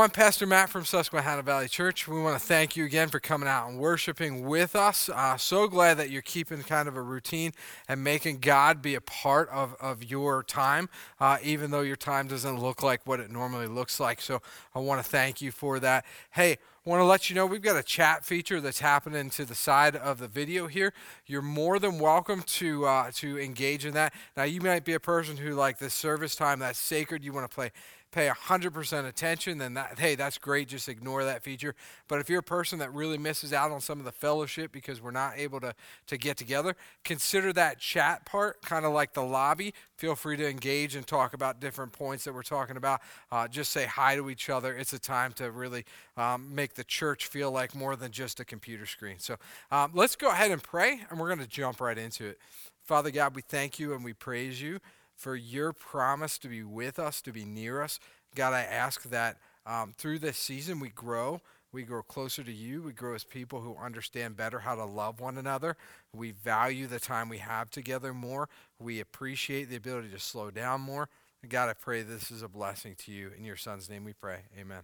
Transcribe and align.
I'm 0.00 0.08
Pastor 0.08 0.46
Matt 0.46 0.70
from 0.70 0.86
Susquehanna 0.86 1.42
Valley 1.42 1.68
Church. 1.68 2.08
We 2.08 2.18
want 2.22 2.40
to 2.40 2.46
thank 2.46 2.74
you 2.74 2.86
again 2.86 3.10
for 3.10 3.20
coming 3.20 3.46
out 3.46 3.68
and 3.68 3.78
worshiping 3.78 4.46
with 4.46 4.74
us. 4.74 5.10
Uh, 5.10 5.36
so 5.36 5.68
glad 5.68 5.98
that 5.98 6.08
you're 6.08 6.22
keeping 6.22 6.62
kind 6.62 6.88
of 6.88 6.96
a 6.96 7.02
routine 7.02 7.52
and 7.86 8.02
making 8.02 8.38
God 8.38 8.80
be 8.80 8.94
a 8.94 9.02
part 9.02 9.50
of, 9.50 9.76
of 9.78 10.02
your 10.02 10.42
time, 10.42 10.88
uh, 11.20 11.36
even 11.42 11.70
though 11.70 11.82
your 11.82 11.96
time 11.96 12.28
doesn't 12.28 12.58
look 12.58 12.82
like 12.82 13.06
what 13.06 13.20
it 13.20 13.30
normally 13.30 13.66
looks 13.66 14.00
like. 14.00 14.22
So 14.22 14.40
I 14.74 14.78
want 14.78 15.04
to 15.04 15.08
thank 15.08 15.42
you 15.42 15.52
for 15.52 15.78
that. 15.80 16.06
Hey, 16.30 16.56
want 16.90 17.00
to 17.00 17.04
let 17.04 17.28
you 17.28 17.36
know 17.36 17.46
we've 17.46 17.62
got 17.62 17.76
a 17.76 17.82
chat 17.82 18.24
feature 18.24 18.60
that's 18.60 18.80
happening 18.80 19.30
to 19.30 19.44
the 19.44 19.54
side 19.54 19.94
of 19.94 20.18
the 20.18 20.26
video 20.26 20.66
here. 20.66 20.92
You're 21.26 21.42
more 21.42 21.78
than 21.78 21.98
welcome 21.98 22.42
to 22.42 22.86
uh, 22.86 23.10
to 23.16 23.38
engage 23.38 23.84
in 23.84 23.94
that. 23.94 24.12
Now, 24.36 24.42
you 24.44 24.60
might 24.60 24.84
be 24.84 24.94
a 24.94 25.00
person 25.00 25.36
who 25.36 25.54
like 25.54 25.78
this 25.78 25.94
service 25.94 26.34
time 26.34 26.58
that's 26.58 26.78
sacred. 26.78 27.22
You 27.22 27.32
want 27.32 27.48
to 27.48 27.54
play 27.54 27.70
pay 28.12 28.28
100% 28.28 29.06
attention, 29.06 29.58
then 29.58 29.74
that, 29.74 29.98
hey, 29.98 30.14
that's 30.14 30.38
great. 30.38 30.68
Just 30.68 30.88
ignore 30.88 31.24
that 31.24 31.42
feature. 31.42 31.74
But 32.08 32.20
if 32.20 32.28
you're 32.28 32.40
a 32.40 32.42
person 32.42 32.80
that 32.80 32.92
really 32.92 33.18
misses 33.18 33.52
out 33.52 33.70
on 33.70 33.80
some 33.80 33.98
of 33.98 34.04
the 34.04 34.12
fellowship 34.12 34.72
because 34.72 35.00
we're 35.00 35.10
not 35.12 35.34
able 35.36 35.60
to, 35.60 35.74
to 36.08 36.18
get 36.18 36.36
together, 36.36 36.74
consider 37.04 37.52
that 37.52 37.78
chat 37.78 38.26
part 38.26 38.62
kind 38.62 38.84
of 38.84 38.92
like 38.92 39.12
the 39.12 39.22
lobby. 39.22 39.74
Feel 39.96 40.16
free 40.16 40.36
to 40.36 40.48
engage 40.48 40.96
and 40.96 41.06
talk 41.06 41.34
about 41.34 41.60
different 41.60 41.92
points 41.92 42.24
that 42.24 42.34
we're 42.34 42.42
talking 42.42 42.76
about. 42.76 43.00
Uh, 43.30 43.46
just 43.46 43.70
say 43.70 43.86
hi 43.86 44.16
to 44.16 44.28
each 44.28 44.50
other. 44.50 44.74
It's 44.76 44.92
a 44.92 44.98
time 44.98 45.32
to 45.34 45.50
really 45.50 45.84
um, 46.16 46.54
make 46.54 46.74
the 46.74 46.84
church 46.84 47.26
feel 47.26 47.52
like 47.52 47.74
more 47.74 47.96
than 47.96 48.10
just 48.10 48.40
a 48.40 48.44
computer 48.44 48.86
screen. 48.86 49.18
So 49.18 49.36
um, 49.70 49.92
let's 49.94 50.16
go 50.16 50.30
ahead 50.30 50.50
and 50.50 50.62
pray, 50.62 51.00
and 51.10 51.20
we're 51.20 51.28
going 51.28 51.38
to 51.40 51.46
jump 51.46 51.80
right 51.80 51.96
into 51.96 52.26
it. 52.26 52.38
Father 52.82 53.12
God, 53.12 53.36
we 53.36 53.42
thank 53.42 53.78
you 53.78 53.94
and 53.94 54.04
we 54.04 54.12
praise 54.12 54.60
you 54.60 54.80
for 55.20 55.36
your 55.36 55.74
promise 55.74 56.38
to 56.38 56.48
be 56.48 56.62
with 56.62 56.98
us, 56.98 57.20
to 57.20 57.30
be 57.30 57.44
near 57.44 57.82
us. 57.82 58.00
God, 58.34 58.54
I 58.54 58.62
ask 58.62 59.02
that 59.10 59.36
um, 59.66 59.92
through 59.96 60.20
this 60.20 60.38
season 60.38 60.80
we 60.80 60.88
grow. 60.88 61.42
We 61.72 61.82
grow 61.82 62.02
closer 62.02 62.42
to 62.42 62.50
you. 62.50 62.82
We 62.82 62.92
grow 62.92 63.14
as 63.14 63.22
people 63.22 63.60
who 63.60 63.76
understand 63.76 64.36
better 64.36 64.60
how 64.60 64.74
to 64.74 64.84
love 64.84 65.20
one 65.20 65.36
another. 65.36 65.76
We 66.16 66.32
value 66.32 66.86
the 66.86 66.98
time 66.98 67.28
we 67.28 67.38
have 67.38 67.70
together 67.70 68.12
more. 68.14 68.48
We 68.80 68.98
appreciate 68.98 69.68
the 69.68 69.76
ability 69.76 70.08
to 70.08 70.18
slow 70.18 70.50
down 70.50 70.80
more. 70.80 71.08
God, 71.48 71.68
I 71.68 71.74
pray 71.74 72.02
this 72.02 72.30
is 72.30 72.42
a 72.42 72.48
blessing 72.48 72.94
to 73.04 73.12
you. 73.12 73.30
In 73.36 73.44
your 73.44 73.56
son's 73.56 73.88
name 73.88 74.04
we 74.04 74.14
pray. 74.14 74.40
Amen. 74.58 74.82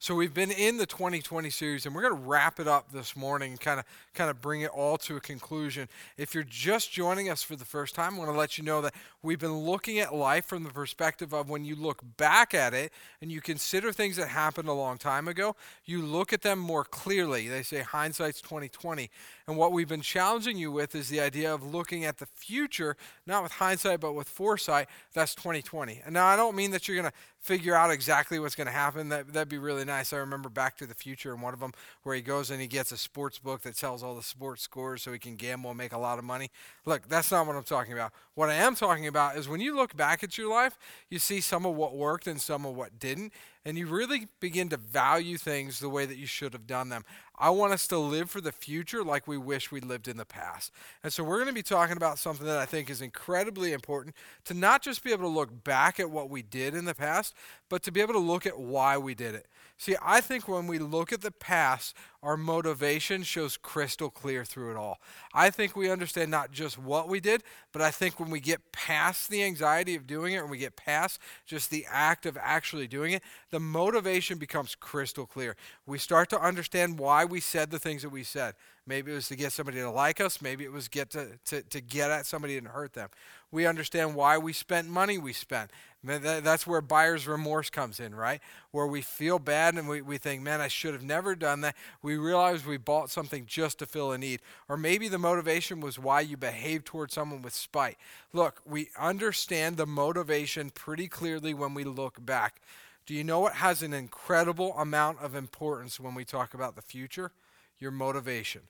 So 0.00 0.14
we've 0.14 0.32
been 0.32 0.52
in 0.52 0.76
the 0.76 0.86
2020 0.86 1.50
series, 1.50 1.84
and 1.84 1.92
we're 1.92 2.02
going 2.02 2.14
to 2.14 2.28
wrap 2.28 2.60
it 2.60 2.68
up 2.68 2.92
this 2.92 3.16
morning 3.16 3.50
and 3.50 3.60
kind 3.60 3.80
of 3.80 3.84
kind 4.14 4.30
of 4.30 4.40
bring 4.40 4.60
it 4.60 4.70
all 4.70 4.96
to 4.98 5.16
a 5.16 5.20
conclusion. 5.20 5.88
If 6.16 6.36
you're 6.36 6.44
just 6.44 6.92
joining 6.92 7.28
us 7.28 7.42
for 7.42 7.56
the 7.56 7.64
first 7.64 7.96
time, 7.96 8.14
I 8.14 8.18
want 8.18 8.30
to 8.30 8.36
let 8.36 8.58
you 8.58 8.62
know 8.62 8.80
that 8.82 8.94
we've 9.24 9.40
been 9.40 9.58
looking 9.58 9.98
at 9.98 10.14
life 10.14 10.44
from 10.44 10.62
the 10.62 10.70
perspective 10.70 11.32
of 11.32 11.50
when 11.50 11.64
you 11.64 11.74
look 11.74 12.00
back 12.16 12.54
at 12.54 12.74
it 12.74 12.92
and 13.20 13.32
you 13.32 13.40
consider 13.40 13.90
things 13.92 14.14
that 14.16 14.28
happened 14.28 14.68
a 14.68 14.72
long 14.72 14.98
time 14.98 15.26
ago, 15.26 15.56
you 15.84 16.00
look 16.00 16.32
at 16.32 16.42
them 16.42 16.60
more 16.60 16.84
clearly. 16.84 17.48
They 17.48 17.62
say 17.64 17.80
hindsight's 17.80 18.40
2020. 18.40 19.10
And 19.48 19.56
what 19.56 19.72
we've 19.72 19.88
been 19.88 20.02
challenging 20.02 20.58
you 20.58 20.70
with 20.70 20.94
is 20.94 21.08
the 21.08 21.20
idea 21.20 21.52
of 21.52 21.64
looking 21.64 22.04
at 22.04 22.18
the 22.18 22.26
future, 22.26 22.96
not 23.26 23.42
with 23.42 23.52
hindsight, 23.52 23.98
but 23.98 24.12
with 24.12 24.28
foresight. 24.28 24.88
That's 25.12 25.34
2020. 25.34 26.02
And 26.04 26.14
now 26.14 26.26
I 26.26 26.36
don't 26.36 26.54
mean 26.54 26.70
that 26.70 26.86
you're 26.86 26.96
going 27.00 27.10
to 27.10 27.16
figure 27.40 27.74
out 27.74 27.90
exactly 27.90 28.38
what's 28.38 28.54
going 28.54 28.66
to 28.66 28.72
happen. 28.72 29.08
That, 29.08 29.32
that'd 29.32 29.48
be 29.48 29.58
really 29.58 29.84
nice. 29.88 30.12
I 30.12 30.18
remember 30.18 30.48
Back 30.48 30.76
to 30.76 30.86
the 30.86 30.94
Future 30.94 31.32
and 31.32 31.42
one 31.42 31.52
of 31.52 31.58
them 31.58 31.72
where 32.04 32.14
he 32.14 32.22
goes 32.22 32.50
and 32.50 32.60
he 32.60 32.68
gets 32.68 32.92
a 32.92 32.96
sports 32.96 33.40
book 33.40 33.62
that 33.62 33.76
tells 33.76 34.04
all 34.04 34.14
the 34.14 34.22
sports 34.22 34.62
scores 34.62 35.02
so 35.02 35.12
he 35.12 35.18
can 35.18 35.34
gamble 35.34 35.70
and 35.70 35.78
make 35.78 35.92
a 35.92 35.98
lot 35.98 36.18
of 36.18 36.24
money. 36.24 36.50
Look, 36.86 37.08
that's 37.08 37.32
not 37.32 37.46
what 37.46 37.56
I'm 37.56 37.64
talking 37.64 37.92
about. 37.92 38.12
What 38.34 38.50
I 38.50 38.54
am 38.54 38.76
talking 38.76 39.08
about 39.08 39.36
is 39.36 39.48
when 39.48 39.60
you 39.60 39.74
look 39.74 39.96
back 39.96 40.22
at 40.22 40.38
your 40.38 40.48
life, 40.48 40.78
you 41.10 41.18
see 41.18 41.40
some 41.40 41.66
of 41.66 41.74
what 41.74 41.96
worked 41.96 42.28
and 42.28 42.40
some 42.40 42.64
of 42.64 42.76
what 42.76 43.00
didn't 43.00 43.32
and 43.64 43.76
you 43.76 43.86
really 43.86 44.28
begin 44.40 44.68
to 44.70 44.76
value 44.76 45.36
things 45.36 45.80
the 45.80 45.88
way 45.88 46.06
that 46.06 46.16
you 46.16 46.26
should 46.26 46.52
have 46.52 46.66
done 46.66 46.88
them. 46.88 47.04
I 47.38 47.50
want 47.50 47.72
us 47.72 47.86
to 47.88 47.98
live 47.98 48.30
for 48.30 48.40
the 48.40 48.52
future 48.52 49.04
like 49.04 49.28
we 49.28 49.38
wish 49.38 49.70
we 49.70 49.80
lived 49.80 50.08
in 50.08 50.16
the 50.16 50.24
past. 50.24 50.72
And 51.04 51.12
so 51.12 51.22
we're 51.22 51.36
going 51.36 51.48
to 51.48 51.52
be 51.52 51.62
talking 51.62 51.96
about 51.96 52.18
something 52.18 52.46
that 52.46 52.58
I 52.58 52.66
think 52.66 52.90
is 52.90 53.00
incredibly 53.00 53.72
important 53.72 54.16
to 54.46 54.54
not 54.54 54.82
just 54.82 55.04
be 55.04 55.12
able 55.12 55.24
to 55.24 55.28
look 55.28 55.64
back 55.64 56.00
at 56.00 56.10
what 56.10 56.30
we 56.30 56.42
did 56.42 56.74
in 56.74 56.84
the 56.84 56.94
past, 56.94 57.34
but 57.68 57.82
to 57.84 57.92
be 57.92 58.00
able 58.00 58.14
to 58.14 58.18
look 58.18 58.46
at 58.46 58.58
why 58.58 58.98
we 58.98 59.14
did 59.14 59.34
it. 59.34 59.46
See, 59.76 59.94
I 60.02 60.20
think 60.20 60.48
when 60.48 60.66
we 60.66 60.78
look 60.80 61.12
at 61.12 61.20
the 61.20 61.30
past, 61.30 61.94
our 62.22 62.36
motivation 62.36 63.22
shows 63.22 63.56
crystal 63.56 64.10
clear 64.10 64.44
through 64.44 64.72
it 64.72 64.76
all. 64.76 64.98
I 65.32 65.50
think 65.50 65.76
we 65.76 65.90
understand 65.90 66.30
not 66.30 66.50
just 66.50 66.78
what 66.78 67.08
we 67.08 67.20
did, 67.20 67.42
but 67.72 67.80
I 67.80 67.90
think 67.90 68.18
when 68.18 68.30
we 68.30 68.40
get 68.40 68.72
past 68.72 69.30
the 69.30 69.44
anxiety 69.44 69.94
of 69.94 70.06
doing 70.06 70.34
it 70.34 70.38
and 70.38 70.50
we 70.50 70.58
get 70.58 70.74
past 70.74 71.20
just 71.46 71.70
the 71.70 71.86
act 71.90 72.26
of 72.26 72.36
actually 72.40 72.88
doing 72.88 73.12
it, 73.12 73.22
the 73.50 73.60
motivation 73.60 74.38
becomes 74.38 74.74
crystal 74.74 75.26
clear. 75.26 75.54
We 75.86 75.98
start 75.98 76.28
to 76.30 76.40
understand 76.40 76.98
why 76.98 77.24
we 77.24 77.40
said 77.40 77.70
the 77.70 77.78
things 77.78 78.02
that 78.02 78.10
we 78.10 78.24
said. 78.24 78.54
Maybe 78.88 79.12
it 79.12 79.16
was 79.16 79.28
to 79.28 79.36
get 79.36 79.52
somebody 79.52 79.76
to 79.80 79.90
like 79.90 80.18
us, 80.18 80.40
maybe 80.40 80.64
it 80.64 80.72
was 80.72 80.88
get 80.88 81.10
to, 81.10 81.28
to, 81.44 81.60
to 81.60 81.80
get 81.82 82.10
at 82.10 82.24
somebody 82.24 82.56
and 82.56 82.66
hurt 82.66 82.94
them. 82.94 83.10
We 83.50 83.66
understand 83.66 84.14
why 84.14 84.38
we 84.38 84.54
spent 84.54 84.88
money 84.88 85.18
we 85.18 85.34
spent. 85.34 85.70
That's 86.02 86.66
where 86.66 86.80
buyer's 86.80 87.26
remorse 87.26 87.68
comes 87.68 88.00
in, 88.00 88.14
right? 88.14 88.40
Where 88.70 88.86
we 88.86 89.02
feel 89.02 89.38
bad 89.38 89.74
and 89.74 89.88
we, 89.88 90.00
we 90.00 90.16
think, 90.16 90.40
man, 90.40 90.62
I 90.62 90.68
should 90.68 90.94
have 90.94 91.02
never 91.02 91.34
done 91.34 91.60
that. 91.60 91.76
We 92.02 92.16
realize 92.16 92.64
we 92.64 92.78
bought 92.78 93.10
something 93.10 93.44
just 93.44 93.78
to 93.80 93.86
fill 93.86 94.12
a 94.12 94.16
need. 94.16 94.40
Or 94.70 94.78
maybe 94.78 95.08
the 95.08 95.18
motivation 95.18 95.80
was 95.80 95.98
why 95.98 96.22
you 96.22 96.38
behaved 96.38 96.86
towards 96.86 97.12
someone 97.12 97.42
with 97.42 97.52
spite. 97.52 97.98
Look, 98.32 98.62
we 98.64 98.88
understand 98.98 99.76
the 99.76 99.86
motivation 99.86 100.70
pretty 100.70 101.08
clearly 101.08 101.52
when 101.52 101.74
we 101.74 101.84
look 101.84 102.24
back. 102.24 102.62
Do 103.04 103.12
you 103.12 103.24
know 103.24 103.40
what 103.40 103.54
has 103.54 103.82
an 103.82 103.92
incredible 103.92 104.72
amount 104.78 105.20
of 105.20 105.34
importance 105.34 106.00
when 106.00 106.14
we 106.14 106.24
talk 106.24 106.54
about 106.54 106.74
the 106.74 106.82
future? 106.82 107.32
Your 107.78 107.90
motivation 107.90 108.62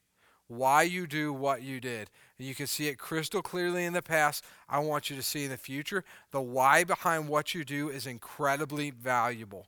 why 0.48 0.82
you 0.82 1.06
do 1.06 1.32
what 1.32 1.62
you 1.62 1.80
did. 1.80 2.10
And 2.38 2.48
you 2.48 2.54
can 2.54 2.66
see 2.66 2.88
it 2.88 2.98
crystal 2.98 3.42
clearly 3.42 3.84
in 3.84 3.92
the 3.92 4.02
past. 4.02 4.44
I 4.68 4.80
want 4.80 5.10
you 5.10 5.16
to 5.16 5.22
see 5.22 5.44
in 5.44 5.50
the 5.50 5.56
future. 5.56 6.04
The 6.30 6.40
why 6.40 6.84
behind 6.84 7.28
what 7.28 7.54
you 7.54 7.64
do 7.64 7.88
is 7.88 8.06
incredibly 8.06 8.90
valuable. 8.90 9.66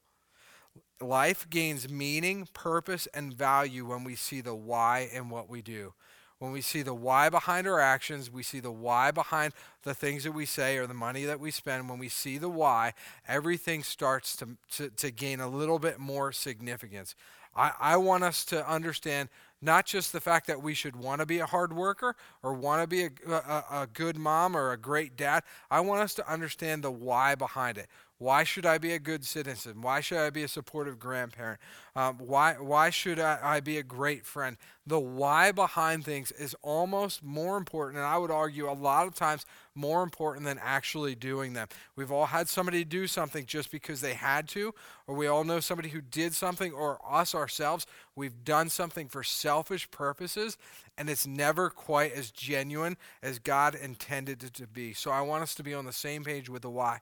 Life 1.00 1.48
gains 1.48 1.88
meaning, 1.88 2.48
purpose, 2.52 3.08
and 3.14 3.32
value 3.32 3.86
when 3.86 4.04
we 4.04 4.14
see 4.14 4.40
the 4.40 4.54
why 4.54 5.08
in 5.12 5.30
what 5.30 5.48
we 5.48 5.62
do. 5.62 5.94
When 6.38 6.52
we 6.52 6.62
see 6.62 6.80
the 6.80 6.94
why 6.94 7.28
behind 7.28 7.66
our 7.66 7.80
actions, 7.80 8.30
we 8.30 8.42
see 8.42 8.60
the 8.60 8.70
why 8.70 9.10
behind 9.10 9.52
the 9.82 9.92
things 9.92 10.24
that 10.24 10.32
we 10.32 10.46
say 10.46 10.78
or 10.78 10.86
the 10.86 10.94
money 10.94 11.24
that 11.24 11.38
we 11.38 11.50
spend. 11.50 11.88
When 11.88 11.98
we 11.98 12.08
see 12.08 12.38
the 12.38 12.48
why, 12.48 12.94
everything 13.28 13.82
starts 13.82 14.36
to, 14.36 14.56
to, 14.72 14.88
to 14.88 15.10
gain 15.10 15.40
a 15.40 15.48
little 15.48 15.78
bit 15.78 15.98
more 15.98 16.32
significance. 16.32 17.14
I, 17.54 17.72
I 17.78 17.96
want 17.98 18.24
us 18.24 18.44
to 18.46 18.66
understand 18.66 19.28
not 19.62 19.86
just 19.86 20.12
the 20.12 20.20
fact 20.20 20.46
that 20.46 20.62
we 20.62 20.74
should 20.74 20.96
want 20.96 21.20
to 21.20 21.26
be 21.26 21.38
a 21.38 21.46
hard 21.46 21.72
worker 21.72 22.16
or 22.42 22.54
want 22.54 22.82
to 22.82 22.86
be 22.86 23.04
a, 23.04 23.32
a, 23.32 23.64
a, 23.82 23.88
good 23.92 24.16
mom 24.16 24.56
or 24.56 24.72
a 24.72 24.76
great 24.76 25.16
dad. 25.16 25.42
I 25.70 25.80
want 25.80 26.00
us 26.00 26.14
to 26.14 26.30
understand 26.30 26.82
the 26.82 26.90
why 26.90 27.34
behind 27.34 27.78
it. 27.78 27.88
Why 28.20 28.44
should 28.44 28.66
I 28.66 28.76
be 28.76 28.92
a 28.92 28.98
good 28.98 29.24
citizen? 29.24 29.80
Why 29.80 30.00
should 30.00 30.18
I 30.18 30.28
be 30.28 30.42
a 30.42 30.48
supportive 30.48 30.98
grandparent? 30.98 31.58
Um, 31.96 32.18
why, 32.18 32.52
why 32.52 32.90
should 32.90 33.18
I, 33.18 33.38
I 33.42 33.60
be 33.60 33.78
a 33.78 33.82
great 33.82 34.26
friend? 34.26 34.58
The 34.86 35.00
why 35.00 35.52
behind 35.52 36.04
things 36.04 36.30
is 36.32 36.54
almost 36.60 37.22
more 37.22 37.56
important, 37.56 37.96
and 37.96 38.06
I 38.06 38.18
would 38.18 38.30
argue 38.30 38.70
a 38.70 38.74
lot 38.74 39.06
of 39.06 39.14
times 39.14 39.46
more 39.74 40.02
important 40.02 40.44
than 40.44 40.60
actually 40.62 41.14
doing 41.14 41.54
them. 41.54 41.68
We've 41.96 42.12
all 42.12 42.26
had 42.26 42.46
somebody 42.46 42.84
do 42.84 43.06
something 43.06 43.46
just 43.46 43.70
because 43.70 44.02
they 44.02 44.12
had 44.12 44.48
to, 44.48 44.74
or 45.06 45.14
we 45.14 45.26
all 45.26 45.42
know 45.42 45.60
somebody 45.60 45.88
who 45.88 46.02
did 46.02 46.34
something, 46.34 46.74
or 46.74 46.98
us 47.08 47.34
ourselves, 47.34 47.86
we've 48.14 48.44
done 48.44 48.68
something 48.68 49.08
for 49.08 49.22
selfish 49.24 49.90
purposes, 49.90 50.58
and 50.98 51.08
it's 51.08 51.26
never 51.26 51.70
quite 51.70 52.12
as 52.12 52.30
genuine 52.30 52.98
as 53.22 53.38
God 53.38 53.74
intended 53.74 54.44
it 54.44 54.52
to 54.54 54.66
be. 54.66 54.92
So 54.92 55.10
I 55.10 55.22
want 55.22 55.42
us 55.42 55.54
to 55.54 55.62
be 55.62 55.72
on 55.72 55.86
the 55.86 55.92
same 55.94 56.22
page 56.22 56.50
with 56.50 56.60
the 56.60 56.70
why. 56.70 57.00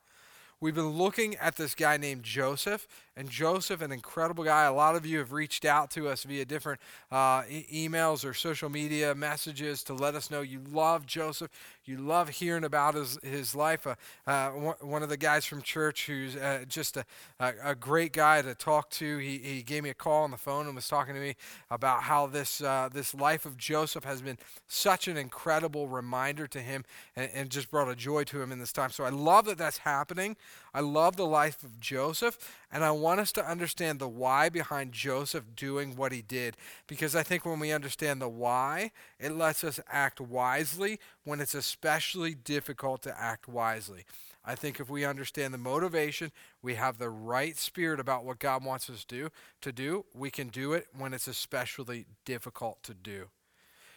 We've 0.61 0.75
been 0.75 0.91
looking 0.91 1.37
at 1.37 1.55
this 1.55 1.77
guy 1.77 1.99
named 1.99 2.25
Joseph, 2.25 2.89
and 3.19 3.29
Joseph, 3.29 3.83
an 3.83 3.91
incredible 3.91 4.45
guy. 4.45 4.65
A 4.67 4.73
lot 4.73 4.95
of 4.95 5.05
you 5.05 5.19
have 5.19 5.33
reached 5.33 5.65
out 5.65 5.91
to 5.91 6.09
us 6.09 6.23
via 6.23 6.45
different 6.45 6.81
uh, 7.11 7.43
e- 7.51 7.89
emails 7.89 8.25
or 8.25 8.33
social 8.33 8.69
media 8.69 9.13
messages 9.13 9.83
to 9.85 9.95
let 9.95 10.15
us 10.15 10.31
know 10.31 10.41
you 10.41 10.61
love 10.71 11.05
Joseph. 11.05 11.51
You 11.85 11.97
love 11.97 12.29
hearing 12.29 12.63
about 12.63 12.95
his, 12.95 13.19
his 13.25 13.57
life. 13.57 13.89
Uh, 13.89 13.97
uh, 14.25 14.51
one 14.51 15.03
of 15.03 15.09
the 15.09 15.17
guys 15.17 15.45
from 15.45 15.63
church 15.63 16.07
who's 16.07 16.37
uh, 16.37 16.65
just 16.69 16.97
a, 16.97 17.05
a, 17.41 17.75
great 17.75 18.13
guy 18.13 18.41
to 18.41 18.55
talk 18.55 18.89
to, 18.91 19.19
he, 19.19 19.39
he 19.39 19.63
gave 19.63 19.83
me 19.83 19.91
a 19.91 19.95
call 19.95 20.23
on 20.23 20.31
the 20.31 20.37
phone 20.37 20.67
and 20.67 20.77
was 20.77 20.87
talking 20.87 21.15
to 21.15 21.21
me 21.21 21.35
about 21.73 22.03
how 22.03 22.27
this, 22.27 22.61
uh, 22.61 22.89
this 22.93 23.15
life 23.15 23.45
of 23.47 23.57
Joseph 23.57 24.05
has 24.05 24.23
been 24.23 24.39
such 24.69 25.09
an 25.09 25.17
incredible 25.17 25.89
reminder 25.89 26.47
to 26.47 26.61
him 26.61 26.85
and, 27.17 27.31
and 27.35 27.51
just 27.51 27.69
brought 27.69 27.89
a 27.89 27.97
joy 27.97 28.23
to 28.25 28.41
him 28.41 28.53
in 28.53 28.61
this 28.61 28.73
time. 28.73 28.91
So 28.91 29.03
I 29.03 29.11
love 29.11 29.47
that 29.47 29.59
that's 29.59 29.79
happening. 29.79 30.37
I 30.75 30.81
love 30.81 31.17
the 31.17 31.27
life 31.27 31.65
of 31.65 31.81
Joseph, 31.81 32.39
and 32.71 32.85
I 32.85 32.91
want 32.91 33.08
us 33.17 33.33
to 33.33 33.49
understand 33.49 33.99
the 33.99 34.09
why 34.09 34.49
behind 34.49 34.93
Joseph 34.93 35.45
doing 35.57 35.97
what 35.97 36.13
he 36.13 36.21
did. 36.23 36.57
Because 36.87 37.17
I 37.17 37.23
think 37.23 37.47
when 37.47 37.59
we 37.59 37.73
understand 37.73 38.21
the 38.21 38.29
why, 38.29 38.93
it 39.19 39.33
lets 39.33 39.65
us 39.65 39.81
act 39.91 40.21
wisely 40.21 40.99
when 41.25 41.41
it's 41.41 41.55
especially 41.55 42.35
difficult 42.35 43.03
to 43.03 43.21
act 43.21 43.49
wisely. 43.49 44.05
I 44.45 44.55
think 44.55 44.81
if 44.81 44.89
we 44.89 45.05
understand 45.05 45.53
the 45.53 45.59
motivation, 45.59 46.33
we 46.63 46.75
have 46.75 46.99
the 46.99 47.11
right 47.11 47.57
spirit 47.57 48.01
about 48.01 48.25
what 48.25 48.39
God 48.39 48.65
wants 48.65 48.89
us 48.89 49.05
to 49.05 49.17
do, 49.17 49.29
to 49.61 49.73
do, 49.73 50.05
we 50.15 50.31
can 50.31 50.49
do 50.49 50.73
it 50.73 50.87
when 50.97 51.13
it's 51.13 51.29
especially 51.29 52.07
difficult 52.25 52.83
to 52.85 52.95
do. 52.95 53.29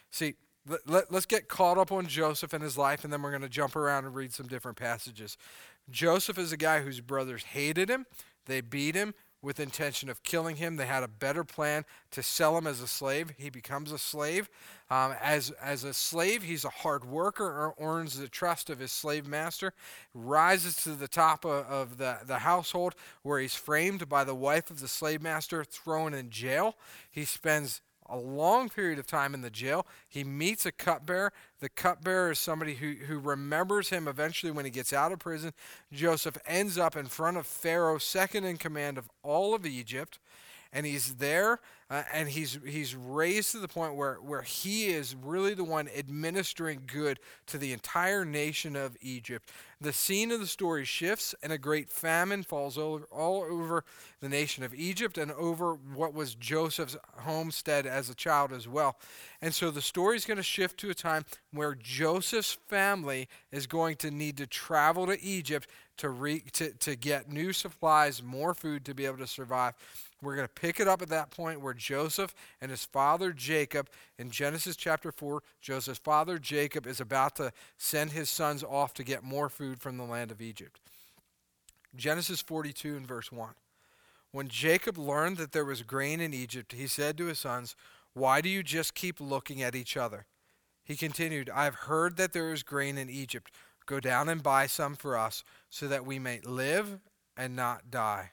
See, 0.10 0.36
let, 0.68 0.88
let, 0.88 1.12
us 1.14 1.26
get 1.26 1.48
caught 1.48 1.78
up 1.78 1.92
on 1.92 2.06
Joseph 2.06 2.54
and 2.54 2.64
his 2.64 2.78
life, 2.78 3.04
and 3.04 3.12
then 3.12 3.22
we're 3.22 3.32
going 3.32 3.42
to 3.42 3.50
jump 3.50 3.76
around 3.76 4.06
and 4.06 4.14
read 4.14 4.34
some 4.34 4.48
different 4.48 4.78
passages. 4.78 5.38
Joseph 5.90 6.38
is 6.38 6.52
a 6.52 6.58
guy 6.58 6.82
whose 6.82 7.02
brothers 7.02 7.44
hated 7.44 7.90
him, 7.90 8.06
they 8.46 8.62
beat 8.62 8.96
him, 8.96 9.14
with 9.42 9.60
intention 9.60 10.10
of 10.10 10.22
killing 10.24 10.58
him. 10.58 10.76
They 10.76 10.86
had 10.86 11.04
a 11.04 11.08
better 11.08 11.44
plan 11.44 11.86
to 12.12 12.22
sell 12.22 12.58
him 12.58 12.68
as 12.68 12.80
a 12.80 12.88
slave. 12.88 13.34
He 13.38 13.50
becomes 13.50 13.92
a 13.92 13.98
slave. 13.98 14.50
Um, 14.90 15.16
as, 15.22 15.52
as 15.52 15.84
a 15.84 15.94
slave, 15.94 16.44
he's 16.44 16.66
a 16.66 16.70
hard 16.70 17.06
worker, 17.06 17.74
earns 17.80 18.18
the 18.18 18.28
trust 18.28 18.70
of 18.70 18.80
his 18.80 18.92
slave 18.92 19.28
master, 19.28 19.74
rises 20.14 20.76
to 20.84 20.92
the 20.92 21.08
top 21.08 21.44
of, 21.46 21.66
of 21.66 21.98
the, 21.98 22.20
the 22.26 22.40
household 22.40 22.94
where 23.24 23.40
he's 23.40 23.56
framed 23.56 24.08
by 24.08 24.24
the 24.24 24.36
wife 24.36 24.70
of 24.70 24.80
the 24.80 24.88
slave 24.88 25.22
master, 25.22 25.64
thrown 25.64 26.14
in 26.14 26.30
jail. 26.30 26.76
He 27.10 27.26
spends 27.26 27.82
a 28.12 28.18
long 28.18 28.70
period 28.70 29.00
of 29.00 29.08
time 29.08 29.34
in 29.34 29.42
the 29.42 29.50
jail. 29.50 29.88
He 30.08 30.24
meets 30.24 30.66
a 30.66 30.72
cupbearer. 30.72 31.34
The 31.60 31.70
cupbearer 31.70 32.32
is 32.32 32.40
somebody 32.40 32.76
who, 32.76 32.94
who 33.08 33.18
remembers 33.18 33.90
him 33.90 34.08
eventually 34.08 34.52
when 34.52 34.66
he 34.66 34.72
gets 34.72 34.94
out 34.94 35.12
of 35.12 35.20
prison. 35.20 35.54
Joseph 35.92 36.38
ends 36.46 36.78
up 36.78 36.96
in 36.96 37.06
front 37.08 37.38
of 37.38 37.48
Pharaoh, 37.48 37.98
second 37.98 38.44
in 38.44 38.58
command 38.58 38.98
of 38.98 39.10
all 39.24 39.56
of 39.56 39.66
Egypt 39.66 40.20
and 40.74 40.86
he's 40.86 41.16
there 41.16 41.60
uh, 41.92 42.04
and 42.14 42.30
he's 42.30 42.58
he's 42.66 42.96
raised 42.96 43.52
to 43.52 43.60
the 43.60 43.68
point 43.68 43.96
where 43.96 44.16
where 44.16 44.44
he 44.44 44.88
is 44.88 45.14
really 45.14 45.54
the 45.54 45.64
one 45.64 45.90
administering 45.90 46.84
good 46.88 47.20
to 47.48 47.58
the 47.58 47.74
entire 47.74 48.24
nation 48.24 48.78
of 48.78 48.96
Egypt. 49.02 49.52
The 49.82 49.92
scene 49.92 50.32
of 50.32 50.40
the 50.40 50.48
story 50.48 50.86
shifts 50.86 51.36
and 51.44 51.52
a 51.52 51.58
great 51.58 51.90
famine 51.90 52.44
falls 52.44 52.78
over, 52.78 53.06
all 53.12 53.44
over 53.44 53.84
the 54.22 54.30
nation 54.30 54.64
of 54.64 54.74
Egypt 54.74 55.18
and 55.18 55.32
over 55.34 55.74
what 55.74 56.14
was 56.14 56.36
Joseph's 56.36 56.96
homestead 57.18 57.86
as 57.86 58.10
a 58.10 58.16
child 58.16 58.54
as 58.54 58.70
well. 58.70 58.96
And 59.42 59.54
so 59.54 59.70
the 59.70 59.82
story 59.82 60.16
is 60.16 60.24
going 60.24 60.38
to 60.38 60.44
shift 60.44 60.80
to 60.82 60.92
a 60.92 60.94
time 60.94 61.26
where 61.52 61.76
Joseph's 61.76 62.58
family 62.70 63.28
is 63.52 63.68
going 63.68 63.98
to 63.98 64.12
need 64.12 64.38
to 64.38 64.48
travel 64.48 65.08
to 65.08 65.22
Egypt 65.22 65.68
to, 65.98 66.10
re, 66.10 66.42
to, 66.54 66.72
to 66.74 66.96
get 66.96 67.30
new 67.30 67.52
supplies, 67.52 68.24
more 68.24 68.54
food 68.54 68.86
to 68.86 68.94
be 68.94 69.06
able 69.06 69.18
to 69.18 69.28
survive. 69.28 69.74
We're 70.22 70.36
going 70.36 70.48
to 70.48 70.54
pick 70.54 70.80
it 70.80 70.88
up 70.88 71.02
at 71.02 71.10
that 71.10 71.32
point 71.32 71.62
where 71.62 71.74
Joseph 71.74 72.36
and 72.62 72.70
his 72.70 72.86
father 72.86 73.32
Jacob, 73.32 73.90
in 74.20 74.30
Genesis 74.30 74.76
chapter 74.76 75.12
4, 75.12 75.42
Joseph's 75.62 76.00
father 76.00 76.38
Jacob 76.38 76.86
is 76.86 77.02
about 77.02 77.36
to 77.38 77.52
send 77.78 78.12
his 78.12 78.30
sons 78.30 78.64
off 78.64 78.94
to 78.96 79.04
get 79.04 79.24
more 79.24 79.50
food 79.50 79.80
from 79.80 79.98
the 79.98 80.04
land 80.04 80.30
of 80.30 80.42
Egypt. 80.42 80.80
Genesis 81.96 82.42
42 82.42 82.96
and 82.96 83.08
verse 83.08 83.32
1. 83.32 83.50
When 84.32 84.48
Jacob 84.48 84.98
learned 84.98 85.38
that 85.38 85.52
there 85.52 85.66
was 85.66 85.82
grain 85.82 86.22
in 86.22 86.34
Egypt, 86.34 86.74
he 86.74 86.88
said 86.88 87.18
to 87.18 87.26
his 87.26 87.40
sons, 87.40 87.76
Why 88.14 88.42
do 88.42 88.48
you 88.48 88.64
just 88.64 88.94
keep 88.94 89.20
looking 89.20 89.62
at 89.62 89.76
each 89.76 89.98
other? 89.98 90.26
He 90.84 90.96
continued, 90.96 91.50
I 91.50 91.66
have 91.66 91.76
heard 91.76 92.18
that 92.18 92.32
there 92.32 92.54
is 92.54 92.64
grain 92.64 92.98
in 92.98 93.10
Egypt. 93.10 93.52
Go 93.86 94.00
down 94.00 94.30
and 94.30 94.44
buy 94.44 94.68
some 94.68 94.96
for 94.96 95.18
us, 95.18 95.44
so 95.70 95.88
that 95.88 96.06
we 96.06 96.20
may 96.20 96.40
live 96.42 97.00
and 97.36 97.56
not 97.56 97.90
die. 97.90 98.32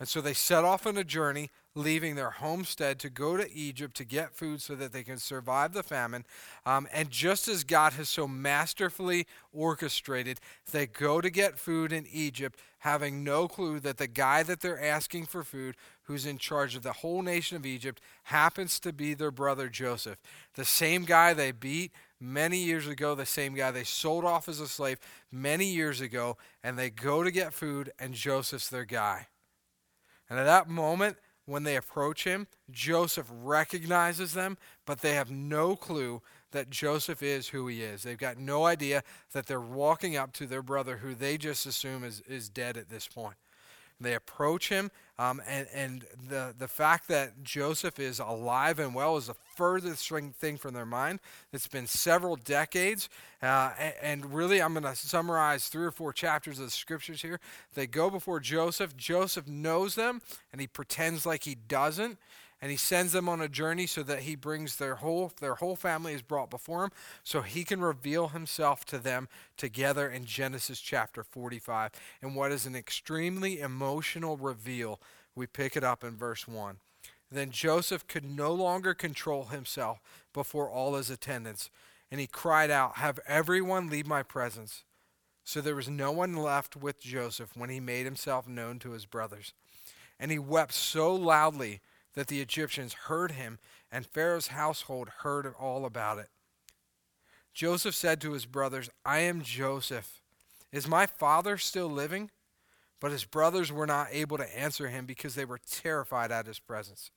And 0.00 0.08
so 0.08 0.20
they 0.20 0.34
set 0.34 0.64
off 0.64 0.86
on 0.86 0.96
a 0.96 1.04
journey, 1.04 1.50
leaving 1.76 2.16
their 2.16 2.30
homestead 2.30 2.98
to 2.98 3.10
go 3.10 3.36
to 3.36 3.52
Egypt 3.52 3.96
to 3.96 4.04
get 4.04 4.34
food 4.34 4.60
so 4.60 4.74
that 4.74 4.92
they 4.92 5.04
can 5.04 5.18
survive 5.18 5.72
the 5.72 5.84
famine. 5.84 6.24
Um, 6.66 6.88
and 6.92 7.10
just 7.10 7.46
as 7.46 7.62
God 7.62 7.92
has 7.92 8.08
so 8.08 8.26
masterfully 8.26 9.26
orchestrated, 9.52 10.40
they 10.72 10.86
go 10.86 11.20
to 11.20 11.30
get 11.30 11.58
food 11.58 11.92
in 11.92 12.06
Egypt, 12.10 12.58
having 12.78 13.22
no 13.22 13.46
clue 13.46 13.78
that 13.80 13.98
the 13.98 14.08
guy 14.08 14.42
that 14.42 14.60
they're 14.60 14.82
asking 14.82 15.26
for 15.26 15.44
food, 15.44 15.76
who's 16.02 16.26
in 16.26 16.38
charge 16.38 16.74
of 16.74 16.82
the 16.82 16.92
whole 16.92 17.22
nation 17.22 17.56
of 17.56 17.64
Egypt, 17.64 18.00
happens 18.24 18.80
to 18.80 18.92
be 18.92 19.14
their 19.14 19.30
brother 19.30 19.68
Joseph. 19.68 20.18
The 20.54 20.64
same 20.64 21.04
guy 21.04 21.34
they 21.34 21.52
beat 21.52 21.92
many 22.20 22.58
years 22.58 22.88
ago, 22.88 23.14
the 23.14 23.26
same 23.26 23.54
guy 23.54 23.70
they 23.70 23.84
sold 23.84 24.24
off 24.24 24.48
as 24.48 24.58
a 24.58 24.66
slave 24.66 24.98
many 25.30 25.66
years 25.66 26.00
ago, 26.00 26.36
and 26.64 26.76
they 26.76 26.90
go 26.90 27.22
to 27.22 27.30
get 27.30 27.52
food, 27.52 27.92
and 27.98 28.12
Joseph's 28.14 28.68
their 28.68 28.84
guy. 28.84 29.28
And 30.28 30.38
at 30.38 30.44
that 30.44 30.68
moment, 30.68 31.16
when 31.46 31.64
they 31.64 31.76
approach 31.76 32.24
him, 32.24 32.46
Joseph 32.70 33.26
recognizes 33.30 34.32
them, 34.32 34.56
but 34.86 35.00
they 35.00 35.14
have 35.14 35.30
no 35.30 35.76
clue 35.76 36.22
that 36.52 36.70
Joseph 36.70 37.22
is 37.22 37.48
who 37.48 37.66
he 37.66 37.82
is. 37.82 38.02
They've 38.02 38.16
got 38.16 38.38
no 38.38 38.64
idea 38.64 39.02
that 39.32 39.46
they're 39.46 39.60
walking 39.60 40.16
up 40.16 40.32
to 40.34 40.46
their 40.46 40.62
brother 40.62 40.98
who 40.98 41.14
they 41.14 41.36
just 41.36 41.66
assume 41.66 42.04
is, 42.04 42.22
is 42.28 42.48
dead 42.48 42.76
at 42.76 42.88
this 42.88 43.08
point. 43.08 43.36
They 44.00 44.14
approach 44.14 44.68
him, 44.70 44.90
um, 45.18 45.40
and, 45.46 45.68
and 45.72 46.04
the, 46.28 46.54
the 46.58 46.66
fact 46.66 47.06
that 47.08 47.44
Joseph 47.44 48.00
is 48.00 48.18
alive 48.18 48.80
and 48.80 48.94
well 48.94 49.16
is 49.16 49.28
the 49.28 49.34
furthest 49.54 50.08
thing 50.08 50.56
from 50.56 50.74
their 50.74 50.86
mind. 50.86 51.20
It's 51.52 51.68
been 51.68 51.86
several 51.86 52.34
decades. 52.34 53.08
Uh, 53.40 53.70
and, 53.78 53.94
and 54.02 54.34
really, 54.34 54.60
I'm 54.60 54.72
going 54.72 54.82
to 54.82 54.96
summarize 54.96 55.68
three 55.68 55.84
or 55.84 55.92
four 55.92 56.12
chapters 56.12 56.58
of 56.58 56.64
the 56.64 56.70
scriptures 56.70 57.22
here. 57.22 57.38
They 57.74 57.86
go 57.86 58.10
before 58.10 58.40
Joseph. 58.40 58.96
Joseph 58.96 59.46
knows 59.46 59.94
them, 59.94 60.20
and 60.50 60.60
he 60.60 60.66
pretends 60.66 61.24
like 61.24 61.44
he 61.44 61.54
doesn't 61.54 62.18
and 62.64 62.70
he 62.70 62.78
sends 62.78 63.12
them 63.12 63.28
on 63.28 63.42
a 63.42 63.48
journey 63.48 63.86
so 63.86 64.02
that 64.02 64.20
he 64.20 64.34
brings 64.34 64.76
their 64.76 64.94
whole 64.94 65.30
their 65.38 65.56
whole 65.56 65.76
family 65.76 66.14
is 66.14 66.22
brought 66.22 66.48
before 66.48 66.84
him 66.84 66.90
so 67.22 67.42
he 67.42 67.62
can 67.62 67.82
reveal 67.82 68.28
himself 68.28 68.86
to 68.86 68.96
them 68.96 69.28
together 69.58 70.08
in 70.08 70.24
Genesis 70.24 70.80
chapter 70.80 71.22
45 71.22 71.90
and 72.22 72.34
what 72.34 72.50
is 72.50 72.64
an 72.64 72.74
extremely 72.74 73.60
emotional 73.60 74.38
reveal 74.38 74.98
we 75.34 75.46
pick 75.46 75.76
it 75.76 75.84
up 75.84 76.02
in 76.02 76.16
verse 76.16 76.48
1 76.48 76.78
then 77.30 77.50
Joseph 77.50 78.06
could 78.06 78.24
no 78.24 78.52
longer 78.54 78.94
control 78.94 79.46
himself 79.46 80.00
before 80.32 80.70
all 80.70 80.94
his 80.94 81.10
attendants 81.10 81.68
and 82.10 82.20
he 82.20 82.26
cried 82.26 82.70
out 82.70 82.96
have 82.96 83.18
everyone 83.26 83.90
leave 83.90 84.06
my 84.06 84.22
presence. 84.22 84.84
So 85.42 85.60
there 85.60 85.74
was 85.74 85.88
no 85.88 86.12
one 86.12 86.36
left 86.36 86.76
with 86.76 87.00
Joseph 87.00 87.56
when 87.56 87.70
he 87.70 87.80
made 87.80 88.04
himself 88.04 88.48
known 88.48 88.78
to 88.78 88.92
his 88.92 89.04
brothers. 89.04 89.52
And 90.18 90.30
he 90.30 90.38
wept 90.38 90.72
so 90.72 91.14
loudly 91.14 91.80
that 92.14 92.28
the 92.28 92.40
Egyptians 92.40 92.94
heard 92.94 93.32
him, 93.32 93.58
and 93.90 94.06
Pharaoh's 94.06 94.48
household 94.48 95.08
heard 95.22 95.52
all 95.58 95.84
about 95.84 96.18
it. 96.18 96.28
Joseph 97.52 97.94
said 97.94 98.20
to 98.20 98.32
his 98.32 98.46
brothers, 98.46 98.90
I 99.04 99.20
am 99.20 99.42
Joseph. 99.42 100.20
Is 100.72 100.88
my 100.88 101.06
father 101.06 101.56
still 101.56 101.88
living? 101.88 102.30
But 103.00 103.12
his 103.12 103.24
brothers 103.24 103.70
were 103.70 103.86
not 103.86 104.08
able 104.10 104.38
to 104.38 104.58
answer 104.58 104.88
him 104.88 105.06
because 105.06 105.34
they 105.34 105.44
were 105.44 105.60
terrified 105.70 106.32
at 106.32 106.46
his 106.46 106.58
presence. 106.58 107.10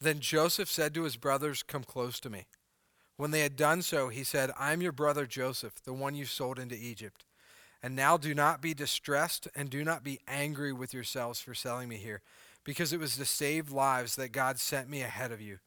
Then 0.00 0.20
Joseph 0.20 0.68
said 0.68 0.94
to 0.94 1.04
his 1.04 1.16
brothers, 1.16 1.62
Come 1.62 1.84
close 1.84 2.20
to 2.20 2.30
me. 2.30 2.46
When 3.16 3.32
they 3.32 3.40
had 3.40 3.56
done 3.56 3.82
so, 3.82 4.08
he 4.08 4.24
said, 4.24 4.50
I 4.58 4.72
am 4.72 4.80
your 4.80 4.92
brother 4.92 5.26
Joseph, 5.26 5.82
the 5.82 5.92
one 5.92 6.14
you 6.14 6.24
sold 6.24 6.58
into 6.58 6.76
Egypt. 6.76 7.24
And 7.82 7.96
now 7.96 8.16
do 8.16 8.34
not 8.34 8.60
be 8.60 8.74
distressed 8.74 9.48
and 9.54 9.70
do 9.70 9.84
not 9.84 10.04
be 10.04 10.20
angry 10.28 10.72
with 10.72 10.94
yourselves 10.94 11.40
for 11.40 11.54
selling 11.54 11.88
me 11.88 11.96
here 11.96 12.22
because 12.64 12.92
it 12.92 13.00
was 13.00 13.16
to 13.16 13.24
save 13.24 13.70
lives 13.70 14.16
that 14.16 14.32
God 14.32 14.58
sent 14.58 14.88
me 14.88 15.02
ahead 15.02 15.32
of 15.32 15.40
you. 15.40 15.58